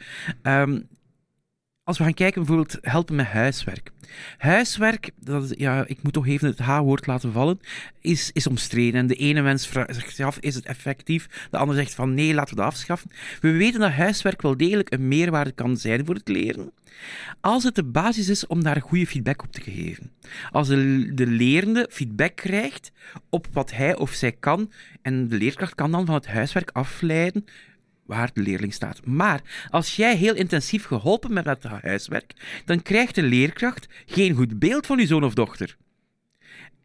Um, 0.43 0.87
als 1.89 1.97
we 1.97 2.03
gaan 2.03 2.13
kijken, 2.13 2.45
bijvoorbeeld 2.45 2.77
helpen 2.81 3.15
met 3.15 3.25
huiswerk. 3.25 3.91
Huiswerk, 4.37 5.11
dat, 5.19 5.53
ja, 5.57 5.83
ik 5.87 6.03
moet 6.03 6.13
toch 6.13 6.27
even 6.27 6.47
het 6.47 6.59
H-woord 6.59 7.07
laten 7.07 7.31
vallen, 7.31 7.59
is, 8.01 8.29
is 8.33 8.47
omstreden. 8.47 8.99
En 8.99 9.07
de 9.07 9.15
ene 9.15 9.41
mens 9.41 9.69
zegt 9.87 10.19
af, 10.19 10.37
is 10.39 10.55
het 10.55 10.65
effectief? 10.65 11.47
De 11.51 11.57
ander 11.57 11.75
zegt 11.75 11.95
van 11.95 12.13
nee, 12.13 12.33
laten 12.33 12.55
we 12.55 12.61
het 12.61 12.71
afschaffen. 12.71 13.11
We 13.41 13.51
weten 13.51 13.79
dat 13.79 13.91
huiswerk 13.91 14.41
wel 14.41 14.57
degelijk 14.57 14.93
een 14.93 15.07
meerwaarde 15.07 15.51
kan 15.51 15.77
zijn 15.77 16.05
voor 16.05 16.15
het 16.15 16.27
leren. 16.27 16.71
Als 17.41 17.63
het 17.63 17.75
de 17.75 17.83
basis 17.83 18.29
is 18.29 18.47
om 18.47 18.63
daar 18.63 18.81
goede 18.81 19.07
feedback 19.07 19.43
op 19.43 19.51
te 19.51 19.61
geven. 19.61 20.11
Als 20.51 20.67
de, 20.67 21.11
de 21.13 21.27
lerende 21.27 21.87
feedback 21.91 22.35
krijgt 22.35 22.91
op 23.29 23.47
wat 23.51 23.71
hij 23.71 23.95
of 23.95 24.11
zij 24.11 24.31
kan, 24.31 24.71
en 25.01 25.27
de 25.27 25.37
leerkracht 25.37 25.75
kan 25.75 25.91
dan 25.91 26.05
van 26.05 26.15
het 26.15 26.27
huiswerk 26.27 26.69
afleiden 26.73 27.45
waar 28.09 28.29
de 28.33 28.41
leerling 28.41 28.73
staat. 28.73 29.05
Maar 29.05 29.41
als 29.69 29.95
jij 29.95 30.15
heel 30.15 30.35
intensief 30.35 30.85
geholpen 30.85 31.33
bent 31.33 31.45
met 31.45 31.63
het 31.63 31.81
huiswerk, 31.81 32.61
dan 32.65 32.81
krijgt 32.81 33.15
de 33.15 33.23
leerkracht 33.23 33.87
geen 34.05 34.35
goed 34.35 34.59
beeld 34.59 34.85
van 34.85 34.97
je 34.97 35.07
zoon 35.07 35.23
of 35.23 35.33
dochter. 35.33 35.77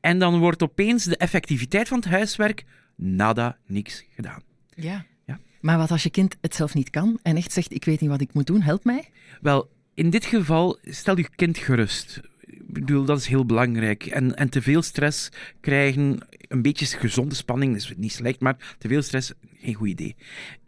En 0.00 0.19
dan 0.19 0.38
wordt 0.38 0.62
opeens 0.62 1.04
de 1.04 1.16
effectiviteit 1.16 1.88
van 1.88 1.99
het 1.99 2.09
huiswerk 2.09 2.64
nada, 2.97 3.59
niks 3.66 4.04
gedaan. 4.14 4.43
Ja. 4.75 5.07
ja. 5.26 5.40
Maar 5.61 5.78
wat 5.78 5.90
als 5.90 6.02
je 6.02 6.11
kind 6.11 6.37
het 6.40 6.54
zelf 6.54 6.75
niet 6.75 6.90
kan 6.90 7.19
en 7.23 7.37
echt 7.37 7.52
zegt: 7.52 7.73
Ik 7.73 7.85
weet 7.85 8.00
niet 8.00 8.11
wat 8.11 8.21
ik 8.21 8.35
moet 8.35 8.47
doen, 8.47 8.62
help 8.62 8.85
mij? 8.85 9.11
Wel, 9.40 9.71
in 9.95 10.11
dit 10.11 10.25
geval 10.25 10.78
stel 10.83 11.16
je 11.16 11.28
kind 11.37 11.59
gerust. 11.59 12.21
Ik 12.40 12.73
bedoel, 12.73 13.04
dat 13.04 13.19
is 13.19 13.26
heel 13.26 13.47
belangrijk. 13.47 14.07
En, 14.07 14.37
en 14.37 14.49
te 14.49 14.62
veel 14.62 14.83
stress 14.83 15.28
krijgen, 15.61 16.19
een 16.49 16.62
beetje 16.62 16.87
gezonde 16.87 17.35
spanning, 17.35 17.76
is 17.76 17.93
niet 17.97 18.12
slecht, 18.12 18.40
maar 18.40 18.76
te 18.78 18.88
veel 18.88 19.02
stress, 19.02 19.33
geen 19.64 19.75
goed 19.75 19.88
idee 19.88 20.16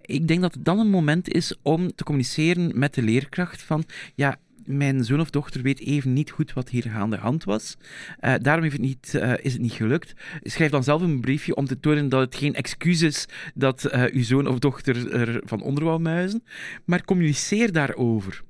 ik 0.07 0.29
denk 0.29 0.41
dat 0.41 0.55
het 0.55 0.65
dan 0.65 0.79
een 0.79 0.91
moment 0.91 1.33
is 1.33 1.55
om 1.63 1.95
te 1.95 2.05
communiceren 2.05 2.79
met 2.79 2.95
de 2.95 3.03
leerkracht 3.03 3.63
van, 3.63 3.85
ja, 4.15 4.37
mijn 4.65 5.05
zoon 5.05 5.21
of 5.21 5.31
dochter 5.31 5.63
weet 5.63 5.81
even 5.81 6.13
niet 6.13 6.31
goed 6.31 6.53
wat 6.53 6.69
hier 6.69 6.91
aan 6.95 7.11
de 7.11 7.17
hand 7.17 7.45
was. 7.45 7.77
Uh, 8.21 8.35
daarom 8.43 8.63
heeft 8.63 8.77
het 8.77 8.87
niet, 8.87 9.13
uh, 9.17 9.33
is 9.43 9.53
het 9.53 9.63
niet 9.63 9.73
gelukt. 9.73 10.15
Schrijf 10.43 10.71
dan 10.71 10.85
zelf 10.85 11.03
een 11.03 11.21
briefje 11.21 11.55
om 11.55 11.67
te 11.67 11.81
tonen 11.81 12.09
dat 12.09 12.21
het 12.21 12.35
geen 12.35 12.55
excuus 12.55 13.03
is 13.03 13.27
dat 13.55 13.93
uh, 13.93 14.05
uw 14.13 14.23
zoon 14.23 14.47
of 14.47 14.59
dochter 14.59 15.13
er 15.13 15.41
van 15.45 15.63
onder 15.63 15.85
wou 15.85 16.01
muizen. 16.01 16.43
Maar 16.85 17.05
communiceer 17.05 17.73
daarover. 17.73 18.43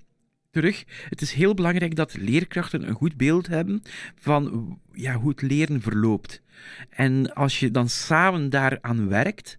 Terug, 0.51 0.85
het 1.09 1.21
is 1.21 1.33
heel 1.33 1.55
belangrijk 1.55 1.97
dat 1.97 2.17
leerkrachten 2.17 2.89
een 2.89 2.95
goed 2.95 3.17
beeld 3.17 3.47
hebben 3.47 3.83
van 4.15 4.79
ja, 4.93 5.15
hoe 5.15 5.31
het 5.31 5.43
leren 5.43 5.81
verloopt. 5.81 6.43
En 6.91 7.35
als 7.35 7.61
je 7.61 7.71
dan 7.71 7.89
samen 7.89 8.51
daaraan 8.51 9.09
werkt, 9.09 9.59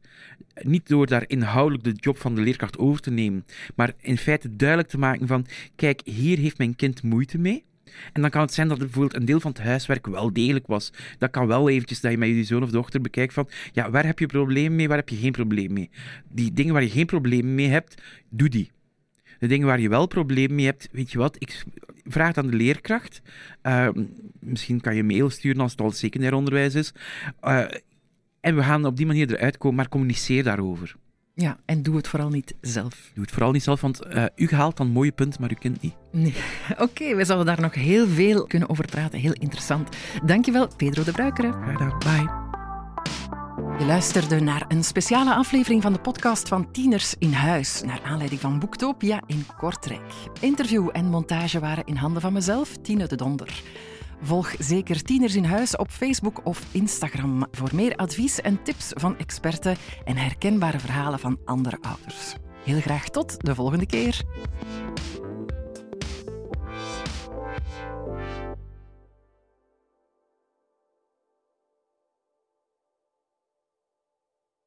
niet 0.61 0.87
door 0.87 1.07
daar 1.07 1.23
inhoudelijk 1.27 1.83
de 1.83 1.93
job 1.95 2.17
van 2.17 2.35
de 2.35 2.41
leerkracht 2.41 2.77
over 2.77 3.01
te 3.01 3.11
nemen, 3.11 3.45
maar 3.75 3.93
in 4.01 4.17
feite 4.17 4.55
duidelijk 4.55 4.89
te 4.89 4.97
maken 4.97 5.27
van, 5.27 5.45
kijk, 5.75 6.01
hier 6.03 6.37
heeft 6.37 6.57
mijn 6.57 6.75
kind 6.75 7.03
moeite 7.03 7.37
mee. 7.37 7.65
En 8.13 8.21
dan 8.21 8.29
kan 8.29 8.41
het 8.41 8.53
zijn 8.53 8.67
dat 8.67 8.77
er 8.77 8.83
bijvoorbeeld 8.83 9.15
een 9.15 9.25
deel 9.25 9.39
van 9.39 9.51
het 9.51 9.61
huiswerk 9.61 10.07
wel 10.07 10.33
degelijk 10.33 10.67
was. 10.67 10.93
Dat 11.17 11.31
kan 11.31 11.47
wel 11.47 11.69
eventjes 11.69 12.01
dat 12.01 12.11
je 12.11 12.17
met 12.17 12.29
je 12.29 12.43
zoon 12.43 12.63
of 12.63 12.69
dochter 12.69 13.01
bekijkt 13.01 13.33
van, 13.33 13.49
ja, 13.71 13.89
waar 13.89 14.05
heb 14.05 14.19
je 14.19 14.25
problemen 14.25 14.75
mee, 14.75 14.87
waar 14.87 14.97
heb 14.97 15.09
je 15.09 15.15
geen 15.15 15.31
probleem 15.31 15.73
mee? 15.73 15.89
Die 16.29 16.53
dingen 16.53 16.73
waar 16.73 16.83
je 16.83 16.89
geen 16.89 17.05
probleem 17.05 17.55
mee 17.55 17.67
hebt, 17.67 18.01
doe 18.29 18.49
die. 18.49 18.71
De 19.39 19.47
dingen 19.47 19.67
waar 19.67 19.79
je 19.79 19.89
wel 19.89 20.07
problemen 20.07 20.55
mee 20.55 20.65
hebt, 20.65 20.89
weet 20.91 21.11
je 21.11 21.17
wat, 21.17 21.35
ik 21.39 21.63
vraag 22.03 22.27
het 22.27 22.37
aan 22.37 22.47
de 22.47 22.57
leerkracht. 22.57 23.21
Uh, 23.63 23.89
misschien 24.39 24.81
kan 24.81 24.95
je 24.95 25.03
mail 25.03 25.29
sturen 25.29 25.61
als 25.61 25.71
het 25.71 25.81
al 25.81 25.91
secundair 25.91 26.33
onderwijs 26.33 26.75
is. 26.75 26.93
Uh, 27.43 27.65
en 28.41 28.55
we 28.55 28.63
gaan 28.63 28.85
op 28.85 28.97
die 28.97 29.05
manier 29.05 29.33
eruit 29.33 29.57
komen, 29.57 29.75
maar 29.77 29.89
communiceer 29.89 30.43
daarover. 30.43 30.95
Ja, 31.33 31.57
en 31.65 31.83
doe 31.83 31.95
het 31.95 32.07
vooral 32.07 32.29
niet 32.29 32.55
zelf. 32.61 33.11
Doe 33.13 33.23
het 33.23 33.33
vooral 33.33 33.51
niet 33.51 33.63
zelf, 33.63 33.81
want 33.81 33.99
uh, 34.07 34.25
u 34.35 34.47
haalt 34.49 34.77
dan 34.77 34.87
mooie 34.87 35.11
punten, 35.11 35.41
maar 35.41 35.51
u 35.51 35.53
kent 35.53 35.81
niet. 35.81 35.95
Nee. 36.11 36.33
Oké, 36.77 37.15
we 37.15 37.25
zullen 37.25 37.45
daar 37.45 37.61
nog 37.61 37.73
heel 37.73 38.07
veel 38.07 38.47
kunnen 38.47 38.69
over 38.69 38.85
praten. 38.85 39.19
Heel 39.19 39.33
interessant. 39.33 39.89
Dankjewel, 40.25 40.67
Pedro 40.75 41.03
de 41.03 41.11
Bruikere. 41.11 41.51
Graag 41.51 41.71
gedaan. 41.71 41.97
Bye. 41.99 42.45
Je 43.79 43.85
luisterde 43.85 44.39
naar 44.39 44.65
een 44.67 44.83
speciale 44.83 45.33
aflevering 45.33 45.81
van 45.81 45.93
de 45.93 45.99
podcast 45.99 46.47
van 46.47 46.71
Tieners 46.71 47.15
in 47.19 47.31
Huis, 47.31 47.81
naar 47.81 48.01
aanleiding 48.03 48.41
van 48.41 48.59
Boektopia 48.59 49.21
in 49.25 49.45
Kortrijk. 49.57 50.13
Interview 50.39 50.89
en 50.91 51.05
montage 51.05 51.59
waren 51.59 51.85
in 51.85 51.95
handen 51.95 52.21
van 52.21 52.33
mezelf, 52.33 52.77
Tine 52.77 53.07
de 53.07 53.15
Donder. 53.15 53.61
Volg 54.21 54.55
zeker 54.59 55.01
Tieners 55.01 55.35
in 55.35 55.43
Huis 55.43 55.75
op 55.75 55.91
Facebook 55.91 56.41
of 56.43 56.65
Instagram 56.71 57.45
voor 57.51 57.69
meer 57.73 57.95
advies 57.95 58.41
en 58.41 58.63
tips 58.63 58.91
van 58.95 59.17
experten 59.17 59.75
en 60.05 60.17
herkenbare 60.17 60.79
verhalen 60.79 61.19
van 61.19 61.39
andere 61.45 61.77
ouders. 61.81 62.35
Heel 62.63 62.81
graag 62.81 63.09
tot 63.09 63.45
de 63.45 63.55
volgende 63.55 63.85
keer. 63.85 64.23